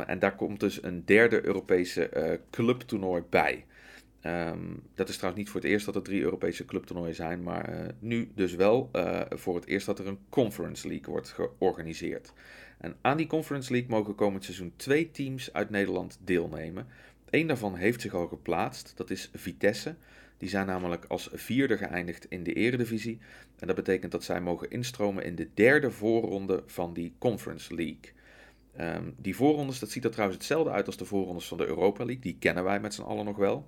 en 0.07 0.19
daar 0.19 0.37
komt 0.37 0.61
dus 0.61 0.83
een 0.83 1.05
derde 1.05 1.47
Europese 1.47 2.41
clubtoernooi 2.51 3.23
bij. 3.31 3.65
Um, 4.27 4.83
dat 4.95 5.09
is 5.09 5.17
trouwens 5.17 5.43
niet 5.43 5.53
voor 5.53 5.61
het 5.61 5.71
eerst 5.71 5.87
dat 5.87 5.95
er 5.95 6.03
drie 6.03 6.23
Europese 6.23 6.65
clubtoernooien 6.65 7.15
zijn, 7.15 7.43
maar 7.43 7.73
uh, 7.73 7.89
nu 7.99 8.31
dus 8.35 8.55
wel 8.55 8.91
uh, 8.93 9.21
voor 9.29 9.55
het 9.55 9.67
eerst 9.67 9.87
dat 9.87 9.99
er 9.99 10.07
een 10.07 10.19
Conference 10.29 10.89
League 10.89 11.13
wordt 11.13 11.29
georganiseerd. 11.29 12.33
En 12.79 12.97
aan 13.01 13.17
die 13.17 13.27
Conference 13.27 13.73
League 13.73 13.91
mogen 13.91 14.15
komend 14.15 14.45
seizoen 14.45 14.73
twee 14.77 15.11
teams 15.11 15.53
uit 15.53 15.71
Nederland 15.71 16.19
deelnemen. 16.25 16.87
Eén 17.31 17.47
daarvan 17.47 17.75
heeft 17.75 18.01
zich 18.01 18.15
al 18.15 18.27
geplaatst, 18.27 18.93
dat 18.97 19.11
is 19.11 19.31
Vitesse. 19.35 19.95
Die 20.39 20.49
zijn 20.49 20.67
namelijk 20.67 21.05
als 21.05 21.29
vierde 21.33 21.77
geëindigd 21.77 22.27
in 22.29 22.43
de 22.43 22.53
Eredivisie. 22.53 23.19
En 23.59 23.67
dat 23.67 23.77
betekent 23.77 24.13
dat 24.13 24.25
zij 24.25 24.41
mogen 24.41 24.71
instromen 24.71 25.25
in 25.25 25.35
de 25.35 25.49
derde 25.55 25.91
voorronde 25.91 26.63
van 26.67 26.93
die 26.93 27.15
Conference 27.19 27.75
League. 27.75 28.13
Ehm, 28.77 29.11
die 29.17 29.37
voorrondes, 29.37 29.79
dat 29.79 29.91
ziet 29.91 30.05
er 30.05 30.11
trouwens 30.11 30.39
hetzelfde 30.39 30.71
uit 30.71 30.87
als 30.87 30.97
de 30.97 31.05
voorrondes 31.05 31.49
van 31.49 31.59
de 31.59 31.67
Europa 31.67 32.05
League. 32.05 32.23
Die 32.23 32.37
kennen 32.39 32.65
wij 32.65 32.81
met 32.81 32.95
z'n 32.95 33.03
allen 33.03 33.25
nog 33.25 33.37
wel. 33.37 33.67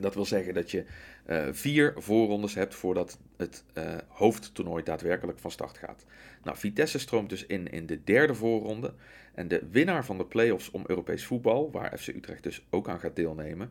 Dat 0.00 0.14
wil 0.14 0.24
zeggen 0.24 0.54
dat 0.54 0.70
je 0.70 0.84
uh, 1.26 1.46
vier 1.50 1.94
voorrondes 1.96 2.54
hebt 2.54 2.74
voordat 2.74 3.18
het 3.36 3.64
uh, 3.74 3.94
hoofdtoernooi 4.08 4.82
daadwerkelijk 4.82 5.38
van 5.38 5.50
start 5.50 5.78
gaat. 5.78 6.04
Nou, 6.42 6.56
Vitesse 6.56 6.98
stroomt 6.98 7.30
dus 7.30 7.46
in 7.46 7.70
in 7.70 7.86
de 7.86 8.04
derde 8.04 8.34
voorronde. 8.34 8.94
En 9.34 9.48
de 9.48 9.62
winnaar 9.70 10.04
van 10.04 10.18
de 10.18 10.24
play-offs 10.24 10.70
om 10.70 10.84
Europees 10.86 11.24
voetbal, 11.24 11.70
waar 11.70 11.98
FC 11.98 12.08
Utrecht 12.08 12.42
dus 12.42 12.66
ook 12.70 12.88
aan 12.88 13.00
gaat 13.00 13.16
deelnemen, 13.16 13.70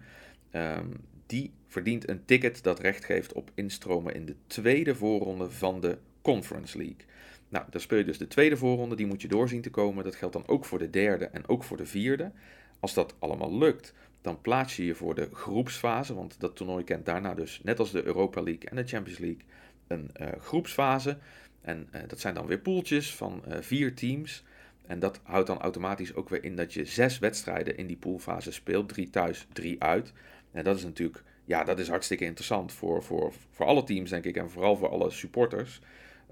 um, 0.52 0.92
die 1.26 1.54
verdient 1.68 2.10
een 2.10 2.26
ticket 2.26 2.64
dat 2.64 2.80
recht 2.80 3.06
geeft 3.06 3.34
op 3.34 3.52
instromen 3.54 4.14
in 4.16 4.26
de 4.26 4.36
tweede 4.48 4.96
voorronde 4.96 5.52
van 5.52 5.82
de 5.82 5.98
Conference 6.22 6.78
League. 6.78 7.06
Nou, 7.50 7.66
dan 7.70 7.82
speel 7.82 7.98
je 7.98 8.06
dus 8.06 8.18
de 8.18 8.28
tweede 8.28 8.58
voorronde, 8.58 8.96
die 8.96 9.06
moet 9.06 9.22
je 9.22 9.28
doorzien 9.28 9.62
te 9.62 9.70
komen. 9.70 10.04
Dat 10.04 10.16
geldt 10.16 10.34
dan 10.34 10.48
ook 10.48 10.66
voor 10.66 10.80
de 10.80 10.90
derde 10.90 11.26
en 11.26 11.48
ook 11.48 11.64
voor 11.64 11.78
de 11.78 11.86
vierde. 11.86 12.32
Als 12.80 12.94
dat 12.94 13.16
allemaal 13.20 13.58
lukt, 13.58 13.94
dan 14.26 14.42
plaats 14.42 14.76
je 14.76 14.86
je 14.86 14.96
voor 14.96 15.16
de 15.16 15.30
groepsfase, 15.34 16.14
want 16.14 16.40
dat 16.40 16.56
toernooi 16.56 16.84
kent 16.84 17.06
daarna 17.06 17.34
dus, 17.34 17.60
net 17.64 17.80
als 17.80 17.92
de 17.92 18.04
Europa 18.04 18.42
League 18.42 18.70
en 18.70 18.76
de 18.76 18.88
Champions 18.88 19.20
League, 19.20 19.42
een 19.88 20.12
uh, 20.22 20.28
groepsfase. 20.40 21.18
En 21.62 21.88
uh, 21.96 22.02
dat 22.08 22.20
zijn 22.20 22.34
dan 22.34 22.46
weer 22.46 22.60
poeltjes 22.60 23.16
van 23.16 23.44
uh, 23.48 23.58
vier 23.60 23.96
teams. 23.96 24.44
En 24.88 25.00
dat 25.00 25.20
houdt 25.24 25.48
dan 25.48 25.60
automatisch 25.60 26.16
ook 26.16 26.30
weer 26.30 26.44
in 26.44 26.56
dat 26.56 26.74
je 26.74 26.86
zes 26.86 27.20
wedstrijden 27.20 27.78
in 27.78 27.88
die 27.88 27.98
poolfase 27.98 28.52
speelt. 28.52 28.90
Drie 28.90 29.10
thuis, 29.10 29.48
drie 29.54 29.84
uit. 29.84 30.14
En 30.52 30.64
dat 30.64 30.78
is 30.78 30.84
natuurlijk, 30.84 31.24
ja, 31.46 31.64
dat 31.64 31.80
is 31.80 31.88
hartstikke 31.88 32.26
interessant 32.26 32.72
voor, 32.72 33.04
voor, 33.04 33.34
voor 33.52 33.66
alle 33.66 33.84
teams, 33.84 34.10
denk 34.10 34.26
ik. 34.26 34.38
En 34.38 34.50
vooral 34.50 34.78
voor 34.78 34.90
alle 34.90 35.10
supporters. 35.10 35.82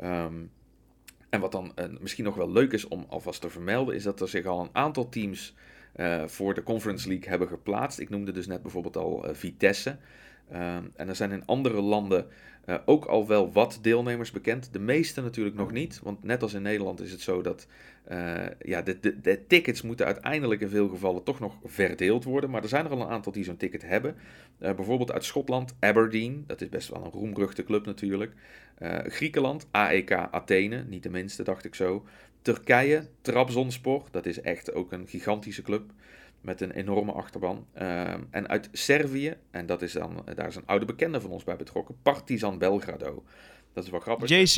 Um, 0.03 0.51
en 1.29 1.39
wat 1.39 1.51
dan 1.51 1.73
misschien 1.99 2.23
nog 2.23 2.35
wel 2.35 2.51
leuk 2.51 2.71
is 2.73 2.87
om 2.87 3.05
alvast 3.09 3.41
te 3.41 3.49
vermelden, 3.49 3.95
is 3.95 4.03
dat 4.03 4.21
er 4.21 4.27
zich 4.29 4.45
al 4.45 4.61
een 4.61 4.75
aantal 4.75 5.09
teams 5.09 5.53
uh, 5.95 6.27
voor 6.27 6.53
de 6.53 6.63
Conference 6.63 7.07
League 7.07 7.29
hebben 7.29 7.47
geplaatst. 7.47 7.99
Ik 7.99 8.09
noemde 8.09 8.31
dus 8.31 8.47
net 8.47 8.61
bijvoorbeeld 8.61 8.97
al 8.97 9.29
uh, 9.29 9.35
Vitesse. 9.35 9.97
Um, 10.53 10.91
en 10.95 11.09
er 11.09 11.15
zijn 11.15 11.31
in 11.31 11.45
andere 11.45 11.81
landen 11.81 12.27
uh, 12.65 12.75
ook 12.85 13.05
al 13.05 13.27
wel 13.27 13.51
wat 13.51 13.79
deelnemers 13.81 14.31
bekend. 14.31 14.73
De 14.73 14.79
meeste 14.79 15.21
natuurlijk 15.21 15.55
nog 15.55 15.71
niet. 15.71 15.99
Want 16.03 16.23
net 16.23 16.41
als 16.41 16.53
in 16.53 16.61
Nederland 16.61 17.01
is 17.01 17.11
het 17.11 17.21
zo 17.21 17.41
dat 17.41 17.67
ja, 18.59 18.81
de, 18.81 18.99
de, 18.99 19.21
de, 19.21 19.47
tickets 19.47 19.81
moeten 19.81 20.05
uiteindelijk 20.05 20.61
in 20.61 20.69
veel 20.69 20.89
gevallen 20.89 21.23
toch 21.23 21.39
nog 21.39 21.57
verdeeld 21.63 22.23
worden. 22.23 22.49
Maar 22.49 22.63
er 22.63 22.69
zijn 22.69 22.85
er 22.85 22.91
al 22.91 23.01
een 23.01 23.07
aantal 23.07 23.31
die 23.31 23.43
zo'n 23.43 23.57
ticket 23.57 23.81
hebben. 23.81 24.15
Bijvoorbeeld 24.57 25.11
uit 25.11 25.23
Schotland, 25.23 25.75
Aberdeen. 25.79 26.43
Dat 26.47 26.61
is 26.61 26.69
best 26.69 26.89
wel 26.89 27.05
een 27.05 27.11
roemruchte 27.11 27.63
club 27.63 27.85
natuurlijk. 27.85 28.33
Griekenland, 29.03 29.67
AEK 29.71 30.11
Athene. 30.11 30.83
Niet 30.83 31.03
de 31.03 31.09
minste, 31.09 31.43
dacht 31.43 31.65
ik 31.65 31.75
zo. 31.75 32.05
Turkije, 32.43 33.07
Trabzonspor. 33.21 34.03
Dat 34.11 34.25
is 34.25 34.41
echt 34.41 34.73
ook 34.73 34.91
een 34.91 35.07
gigantische 35.07 35.61
club 35.61 35.91
met 36.41 36.61
een 36.61 36.71
enorme 36.71 37.11
achterban. 37.11 37.67
Uh, 37.77 38.13
en 38.29 38.47
uit 38.47 38.69
Servië, 38.71 39.35
en 39.51 39.65
dat 39.65 39.81
is 39.81 39.91
dan, 39.91 40.23
daar 40.35 40.47
is 40.47 40.55
een 40.55 40.65
oude 40.65 40.85
bekende 40.85 41.21
van 41.21 41.29
ons 41.29 41.43
bij 41.43 41.55
betrokken, 41.55 41.95
Partizan 42.01 42.57
Belgrado. 42.57 43.23
Dat 43.73 43.83
is 43.83 43.89
wel 43.89 43.99
grappig. 43.99 44.29
JC! 44.29 44.55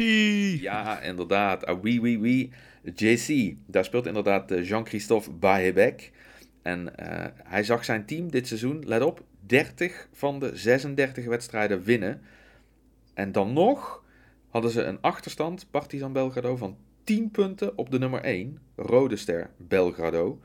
Ja, 0.61 1.01
inderdaad. 1.01 1.65
Ah, 1.65 1.81
oui, 1.81 1.99
oui, 1.99 2.17
oui. 2.17 2.51
JC. 2.95 3.55
Daar 3.65 3.85
speelt 3.85 4.05
inderdaad 4.05 4.51
eh, 4.51 4.67
Jean-Christophe 4.67 5.31
Bahebek. 5.31 6.11
En 6.61 6.81
uh, 6.81 7.25
hij 7.43 7.63
zag 7.63 7.85
zijn 7.85 8.05
team 8.05 8.31
dit 8.31 8.47
seizoen, 8.47 8.83
let 8.85 9.01
op, 9.01 9.23
30 9.39 10.07
van 10.11 10.39
de 10.39 10.57
36 10.57 11.25
wedstrijden 11.25 11.83
winnen. 11.83 12.21
En 13.13 13.31
dan 13.31 13.53
nog 13.53 14.03
hadden 14.49 14.71
ze 14.71 14.83
een 14.83 15.01
achterstand, 15.01 15.67
Partizan 15.71 16.13
Belgrado, 16.13 16.55
van 16.55 16.77
10 17.05 17.31
punten 17.31 17.77
op 17.77 17.91
de 17.91 17.99
nummer 17.99 18.21
1, 18.21 18.59
Rode 18.75 19.15
Ster 19.15 19.49
Belgrado. 19.57 20.39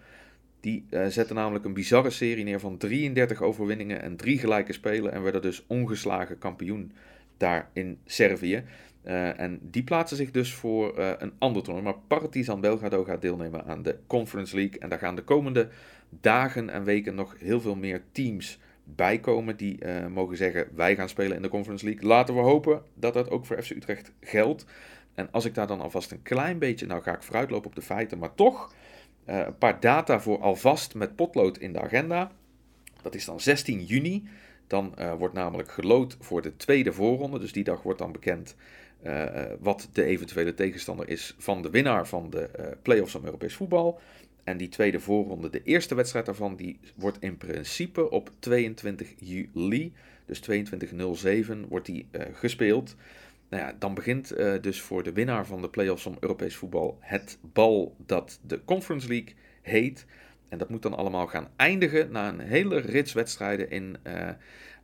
Die 0.60 0.84
uh, 0.90 1.06
zetten 1.06 1.36
namelijk 1.36 1.64
een 1.64 1.72
bizarre 1.72 2.10
serie 2.10 2.44
neer 2.44 2.60
van 2.60 2.76
33 2.76 3.42
overwinningen 3.42 4.02
en 4.02 4.16
drie 4.16 4.38
gelijke 4.38 4.72
spelen. 4.72 5.12
En 5.12 5.22
werden 5.22 5.42
dus 5.42 5.64
ongeslagen 5.66 6.38
kampioen 6.38 6.92
daar 7.36 7.70
in 7.72 7.98
Servië. 8.04 8.64
Uh, 9.04 9.40
en 9.40 9.58
die 9.62 9.82
plaatsen 9.82 10.16
zich 10.16 10.30
dus 10.30 10.54
voor 10.54 10.98
uh, 10.98 11.10
een 11.18 11.32
ander 11.38 11.62
toernooi. 11.62 11.84
Maar 11.84 11.98
Partizan 12.06 12.60
Belgrado 12.60 13.04
gaat 13.04 13.22
deelnemen 13.22 13.64
aan 13.64 13.82
de 13.82 13.98
Conference 14.06 14.56
League. 14.56 14.78
En 14.78 14.88
daar 14.88 14.98
gaan 14.98 15.16
de 15.16 15.24
komende 15.24 15.68
dagen 16.20 16.70
en 16.70 16.84
weken 16.84 17.14
nog 17.14 17.34
heel 17.38 17.60
veel 17.60 17.76
meer 17.76 18.02
teams 18.12 18.58
bijkomen. 18.84 19.56
Die 19.56 19.78
mogen 20.08 20.36
zeggen, 20.36 20.68
wij 20.74 20.96
gaan 20.96 21.08
spelen 21.08 21.36
in 21.36 21.42
de 21.42 21.48
Conference 21.48 21.84
League. 21.84 22.08
Laten 22.08 22.34
we 22.34 22.40
hopen 22.40 22.82
dat 22.94 23.14
dat 23.14 23.30
ook 23.30 23.46
voor 23.46 23.62
FC 23.62 23.70
Utrecht 23.70 24.12
geldt. 24.20 24.66
En 25.14 25.28
als 25.30 25.44
ik 25.44 25.54
daar 25.54 25.66
dan 25.66 25.80
alvast 25.80 26.10
een 26.10 26.22
klein 26.22 26.58
beetje, 26.58 26.86
nou 26.86 27.02
ga 27.02 27.14
ik 27.14 27.22
vooruitlopen 27.22 27.66
op 27.66 27.74
de 27.74 27.82
feiten, 27.82 28.18
maar 28.18 28.34
toch... 28.34 28.72
Uh, 29.30 29.38
een 29.38 29.58
paar 29.58 29.80
data 29.80 30.20
voor 30.20 30.40
alvast 30.40 30.94
met 30.94 31.16
potlood 31.16 31.58
in 31.58 31.72
de 31.72 31.80
agenda. 31.80 32.32
Dat 33.02 33.14
is 33.14 33.24
dan 33.24 33.40
16 33.40 33.84
juni. 33.84 34.28
Dan 34.66 34.94
uh, 34.98 35.14
wordt 35.14 35.34
namelijk 35.34 35.70
gelood 35.70 36.16
voor 36.20 36.42
de 36.42 36.56
tweede 36.56 36.92
voorronde. 36.92 37.38
Dus 37.38 37.52
die 37.52 37.64
dag 37.64 37.82
wordt 37.82 37.98
dan 37.98 38.12
bekend 38.12 38.56
uh, 39.06 39.24
wat 39.60 39.88
de 39.92 40.04
eventuele 40.04 40.54
tegenstander 40.54 41.08
is 41.08 41.34
van 41.38 41.62
de 41.62 41.70
winnaar 41.70 42.06
van 42.06 42.30
de 42.30 42.76
play-offs 42.82 43.12
van 43.12 43.24
Europees 43.24 43.54
voetbal. 43.54 44.00
En 44.44 44.56
die 44.56 44.68
tweede 44.68 45.00
voorronde, 45.00 45.50
de 45.50 45.62
eerste 45.62 45.94
wedstrijd 45.94 46.26
daarvan, 46.26 46.56
die 46.56 46.78
wordt 46.94 47.16
in 47.20 47.36
principe 47.36 48.10
op 48.10 48.30
22 48.38 49.08
juli, 49.18 49.92
dus 50.24 50.42
22.07, 50.50 51.68
wordt 51.68 51.86
die 51.86 52.06
gespeeld. 52.32 52.96
Nou 53.50 53.62
ja, 53.62 53.74
dan 53.78 53.94
begint 53.94 54.38
uh, 54.38 54.54
dus 54.60 54.80
voor 54.80 55.02
de 55.02 55.12
winnaar 55.12 55.46
van 55.46 55.62
de 55.62 55.68
play-offs 55.68 56.06
om 56.06 56.16
Europees 56.20 56.56
voetbal 56.56 56.98
het 57.00 57.38
bal 57.42 57.94
dat 58.06 58.40
de 58.42 58.64
Conference 58.64 59.08
League 59.08 59.34
heet. 59.62 60.06
En 60.48 60.58
dat 60.58 60.68
moet 60.68 60.82
dan 60.82 60.96
allemaal 60.96 61.26
gaan 61.26 61.48
eindigen 61.56 62.12
na 62.12 62.28
een 62.28 62.40
hele 62.40 62.78
rits 62.78 63.12
wedstrijden 63.12 63.70
in 63.70 63.96
uh, 64.06 64.28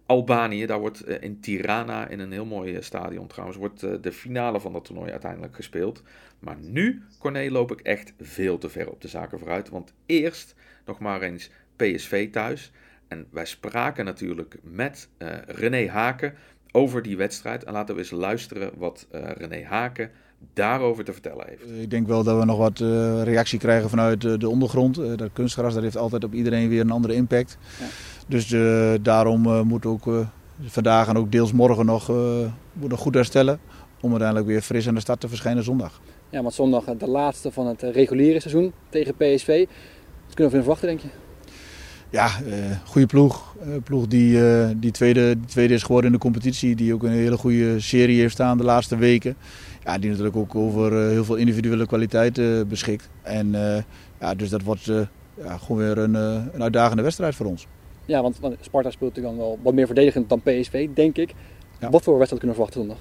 Albanië. 0.07 0.66
Daar 0.66 0.79
wordt 0.79 1.09
uh, 1.09 1.22
in 1.22 1.40
Tirana, 1.40 2.09
in 2.09 2.20
een 2.20 2.33
heel 2.33 2.44
mooi 2.44 2.83
stadion 2.83 3.26
trouwens, 3.26 3.59
wordt 3.59 4.02
de 4.02 4.12
finale 4.12 4.61
van 4.61 4.72
dat 4.72 4.85
toernooi 4.85 5.11
uiteindelijk 5.11 5.55
gespeeld. 5.55 6.02
Maar 6.38 6.57
nu, 6.61 7.02
Corné, 7.18 7.50
loop 7.50 7.72
ik 7.72 7.81
echt 7.81 8.12
veel 8.20 8.59
te 8.59 8.68
ver 8.68 8.90
op 8.90 9.00
de 9.00 9.09
zaken 9.09 9.38
vooruit. 9.38 9.68
Want 9.68 9.94
eerst 10.07 10.55
nog 10.85 10.98
maar 10.98 11.22
eens 11.22 11.50
PSV 11.76 12.31
thuis. 12.31 12.72
En 13.09 13.26
wij 13.31 13.44
spraken 13.44 14.05
natuurlijk 14.05 14.57
met 14.62 15.09
René 15.46 15.88
Haken 15.88 16.35
over 16.77 17.03
die 17.03 17.17
wedstrijd. 17.17 17.65
En 17.65 17.73
laten 17.73 17.95
we 17.95 18.01
eens 18.01 18.11
luisteren 18.11 18.71
wat 18.77 19.07
uh, 19.15 19.21
René 19.37 19.65
Haken 19.65 20.11
daarover 20.53 21.05
te 21.05 21.12
vertellen 21.12 21.47
heeft. 21.49 21.81
Ik 21.81 21.91
denk 21.91 22.07
wel 22.07 22.23
dat 22.23 22.39
we 22.39 22.45
nog 22.45 22.59
wat 22.59 22.81
uh, 22.81 23.23
reactie 23.23 23.59
krijgen 23.59 23.91
vanuit 23.91 24.25
uh, 24.25 24.39
de 24.39 24.49
ondergrond. 24.49 24.99
Uh, 24.99 25.17
dat 25.17 25.31
kunstgras 25.33 25.75
dat 25.75 25.83
heeft 25.83 25.97
altijd 25.97 26.25
op 26.25 26.35
iedereen 26.35 26.69
weer 26.69 26.81
een 26.81 26.91
andere 26.91 27.15
impact. 27.15 27.59
Ja. 27.79 27.87
Dus 28.29 28.55
daarom 29.03 29.67
moet 29.67 29.87
ook 29.87 30.05
vandaag 30.61 31.09
en 31.09 31.17
ook 31.17 31.33
deels 31.33 31.53
morgen 31.53 31.87
nog, 31.87 32.09
moet 32.73 32.91
nog 32.91 33.01
goed 33.01 33.15
herstellen. 33.15 33.61
Om 34.01 34.11
uiteindelijk 34.11 34.49
weer 34.49 34.61
fris 34.61 34.89
aan 34.89 34.95
de 34.95 35.01
start 35.01 35.21
te 35.21 35.29
verschijnen 35.29 35.65
zondag. 35.65 36.01
Ja, 36.31 36.43
want 36.43 36.55
zondag 36.55 36.85
de 36.85 37.09
laatste 37.09 37.53
van 37.53 37.67
het 37.67 37.83
reguliere 37.83 38.41
seizoen 38.41 38.73
tegen 38.89 39.15
PSV. 39.15 39.67
Wat 40.27 40.35
kunnen 40.35 40.53
we 40.53 40.59
verwachten 40.59 40.89
denk 40.89 41.01
je? 41.01 41.09
Ja, 42.11 42.31
uh, 42.47 42.55
goede 42.85 43.07
ploeg. 43.07 43.55
Uh, 43.66 43.75
ploeg 43.85 44.07
die, 44.07 44.38
uh, 44.38 44.69
die, 44.77 44.90
tweede, 44.90 45.37
die 45.38 45.47
tweede 45.47 45.75
is 45.75 45.83
geworden 45.83 46.07
in 46.07 46.16
de 46.16 46.23
competitie. 46.23 46.77
Die 46.77 46.95
ook 46.95 47.03
een 47.03 47.11
hele 47.11 47.37
goede 47.37 47.81
serie 47.81 48.21
heeft 48.21 48.33
staan 48.33 48.59
de 48.59 48.64
laatste 48.64 48.97
weken. 48.97 49.37
Ja, 49.85 49.99
die 49.99 50.09
natuurlijk 50.11 50.37
ook 50.37 50.55
over 50.55 50.92
heel 50.92 51.25
veel 51.25 51.35
individuele 51.35 51.87
kwaliteit 51.87 52.69
beschikt. 52.69 53.09
En 53.23 53.51
ja, 54.21 54.35
dus 54.35 54.51
dat 54.51 54.62
wordt 54.62 54.85
ja, 54.85 55.59
gewoon 55.59 55.77
weer 55.77 55.99
een, 55.99 56.14
een 56.14 56.62
uitdagende 56.62 57.03
wedstrijd 57.03 57.35
voor 57.35 57.47
ons. 57.47 57.66
Ja, 58.05 58.23
want, 58.23 58.38
want 58.38 58.57
Sparta 58.61 58.90
speelt 58.90 59.14
natuurlijk 59.14 59.37
dan 59.37 59.47
wel 59.47 59.59
wat 59.62 59.75
meer 59.75 59.87
verdedigend 59.87 60.29
dan 60.29 60.42
PSV, 60.42 60.88
denk 60.95 61.16
ik. 61.16 61.35
Ja. 61.81 61.90
Wat 61.90 62.03
voor 62.03 62.19
wedstrijd 62.19 62.42
kunnen 62.42 62.59
we 62.59 62.64
verwachten 62.64 62.81
zondag? 62.81 62.99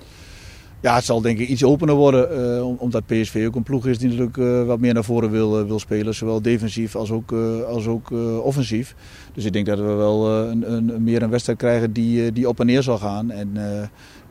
Ja, 0.85 0.95
het 0.95 1.05
zal 1.05 1.21
denk 1.21 1.39
ik 1.39 1.47
iets 1.47 1.63
opener 1.63 1.95
worden, 1.95 2.55
uh, 2.57 2.81
omdat 2.81 3.05
PSV 3.05 3.43
ook 3.47 3.55
een 3.55 3.63
ploeg 3.63 3.87
is 3.87 3.97
die 3.97 4.09
natuurlijk 4.09 4.37
uh, 4.37 4.63
wat 4.63 4.79
meer 4.79 4.93
naar 4.93 5.03
voren 5.03 5.31
wil, 5.31 5.59
uh, 5.59 5.67
wil 5.67 5.79
spelen. 5.79 6.13
Zowel 6.15 6.41
defensief 6.41 6.95
als 6.95 7.11
ook, 7.11 7.31
als 7.67 7.87
ook 7.87 8.11
offensief. 8.43 8.95
Dus 9.33 9.45
ik 9.45 9.53
denk 9.53 9.65
dat 9.65 9.79
we 9.79 9.83
wel 9.83 10.29
een, 10.29 10.71
een, 10.71 11.03
meer 11.03 11.21
een 11.21 11.29
wedstrijd 11.29 11.57
krijgen 11.57 11.93
die, 11.93 12.31
die 12.31 12.49
op 12.49 12.59
en 12.59 12.65
neer 12.65 12.83
zal 12.83 12.97
gaan. 12.97 13.31
En 13.31 13.49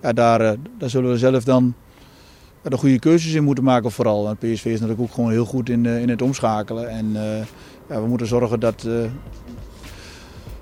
ja, 0.03 0.13
daar, 0.13 0.57
daar 0.79 0.91
zullen 0.91 1.11
we 1.11 1.19
zelf 1.19 1.45
dan 1.45 1.75
de 2.63 2.77
goede 2.77 2.99
keuzes 2.99 3.33
in 3.33 3.45
moeten 3.45 3.65
maken 3.65 3.91
vooral. 3.91 4.29
En 4.29 4.37
PSV 4.37 4.65
is 4.65 4.81
natuurlijk 4.81 5.01
ook 5.01 5.13
gewoon 5.13 5.31
heel 5.31 5.45
goed 5.45 5.69
in, 5.69 5.87
in 5.87 6.09
het 6.09 6.23
omschakelen. 6.23 6.89
En 6.89 7.13
ja, 7.89 8.01
we 8.01 8.07
moeten 8.07 8.27
zorgen 8.27 8.61
dat, 8.61 8.87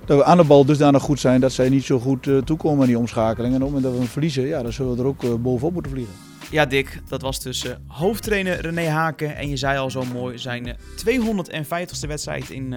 dat 0.05 0.19
we 0.19 0.25
aan 0.25 0.37
de 0.37 0.45
bal 0.45 0.65
dusdanig 0.65 1.03
goed 1.03 1.21
zijn 1.21 1.41
dat 1.41 1.53
zij 1.53 1.69
niet 1.69 1.85
zo 1.85 1.99
goed 1.99 2.27
uh, 2.27 2.38
toekomen 2.38 2.81
in 2.81 2.87
die 2.87 2.99
omschakeling. 2.99 3.55
En 3.55 3.62
op 3.62 3.67
het 3.67 3.69
moment 3.73 3.83
dat 3.83 3.93
we 3.93 3.99
hem 3.99 4.09
verliezen, 4.09 4.47
ja, 4.47 4.62
dan 4.62 4.73
zullen 4.73 4.97
we 4.97 5.03
er 5.03 5.09
ook 5.09 5.23
uh, 5.23 5.35
bovenop 5.35 5.73
moeten 5.73 5.93
vliegen. 5.93 6.15
Ja, 6.51 6.67
Dick, 6.67 7.03
dat 7.09 7.23
was 7.23 7.41
dus 7.41 7.65
uh, 7.65 7.73
hoofdtrainer 7.87 8.61
René 8.61 8.88
Haken. 8.88 9.37
En 9.37 9.49
je 9.49 9.57
zei 9.57 9.79
al 9.79 9.91
zo 9.91 10.05
mooi, 10.12 10.38
zijn 10.38 10.77
250ste 10.77 12.07
wedstrijd 12.07 12.51
in 12.51 12.75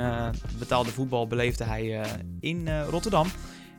betaalde 0.60 0.90
voetbal 0.90 1.28
beleefde 1.28 1.64
hij 1.64 2.02
in 2.40 2.70
Rotterdam. 2.90 3.28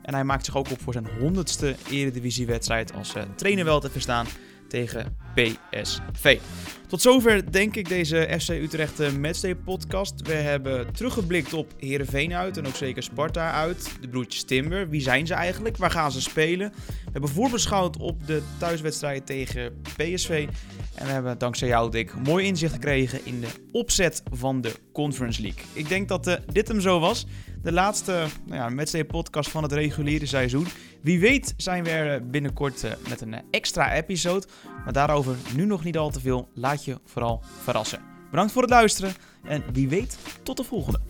En 0.02 0.14
hij 0.14 0.24
maakt 0.24 0.44
zich 0.44 0.56
ook 0.56 0.70
op 0.70 0.80
voor 0.80 0.92
zijn 0.92 1.06
100ste 1.06 1.90
eredivisiewedstrijd 1.90 2.94
als 2.94 3.12
trainer 3.36 3.64
wel 3.64 3.80
te 3.80 3.90
verstaan 3.90 4.26
tegen 4.68 5.16
PSV. 5.36 6.38
Tot 6.86 7.02
zover 7.02 7.52
denk 7.52 7.76
ik 7.76 7.88
deze 7.88 8.36
FC 8.40 8.48
Utrecht 8.48 9.00
eh, 9.00 9.12
Matchday 9.12 9.54
podcast. 9.54 10.22
We 10.22 10.32
hebben 10.32 10.92
teruggeblikt 10.92 11.52
op 11.52 11.72
Herenveen 11.78 12.34
uit 12.34 12.56
en 12.56 12.66
ook 12.66 12.74
zeker 12.74 13.02
Sparta 13.02 13.52
uit. 13.52 13.90
De 14.00 14.08
broertjes 14.08 14.44
Timber, 14.44 14.88
wie 14.88 15.00
zijn 15.00 15.26
ze 15.26 15.34
eigenlijk? 15.34 15.76
Waar 15.76 15.90
gaan 15.90 16.12
ze 16.12 16.20
spelen? 16.20 16.72
We 16.86 17.10
hebben 17.12 17.30
voorbeschouwd 17.30 17.96
op 17.96 18.26
de 18.26 18.42
thuiswedstrijd 18.58 19.26
tegen 19.26 19.80
PSV. 19.96 20.48
En 20.94 21.06
we 21.06 21.12
hebben 21.12 21.38
dankzij 21.38 21.68
jou, 21.68 21.90
Dick, 21.90 22.14
mooi 22.24 22.46
inzicht 22.46 22.72
gekregen 22.72 23.20
in 23.24 23.40
de 23.40 23.48
opzet 23.72 24.22
van 24.32 24.60
de 24.60 24.72
Conference 24.92 25.42
League. 25.42 25.62
Ik 25.72 25.88
denk 25.88 26.08
dat 26.08 26.26
uh, 26.26 26.34
dit 26.52 26.68
hem 26.68 26.80
zo 26.80 27.00
was. 27.00 27.26
De 27.66 27.72
laatste 27.72 28.26
nou 28.44 28.76
ja, 28.76 29.04
podcast 29.04 29.50
van 29.50 29.62
het 29.62 29.72
reguliere 29.72 30.26
seizoen. 30.26 30.66
Wie 31.00 31.20
weet 31.20 31.54
zijn 31.56 31.84
we 31.84 31.90
er 31.90 32.26
binnenkort 32.26 32.84
uh, 32.84 32.90
met 33.08 33.20
een 33.20 33.34
extra 33.50 33.92
episode. 33.92 34.46
Maar 34.84 34.92
daarover 34.92 35.36
nu 35.56 35.64
nog 35.64 35.84
niet 35.84 35.98
al 35.98 36.10
te 36.10 36.20
veel. 36.20 36.48
Laat 36.54 36.84
je 36.84 37.00
vooral 37.04 37.42
verrassen. 37.62 38.00
Bedankt 38.30 38.52
voor 38.52 38.62
het 38.62 38.70
luisteren 38.70 39.14
en 39.44 39.64
wie 39.72 39.88
weet 39.88 40.18
tot 40.42 40.56
de 40.56 40.64
volgende. 40.64 41.00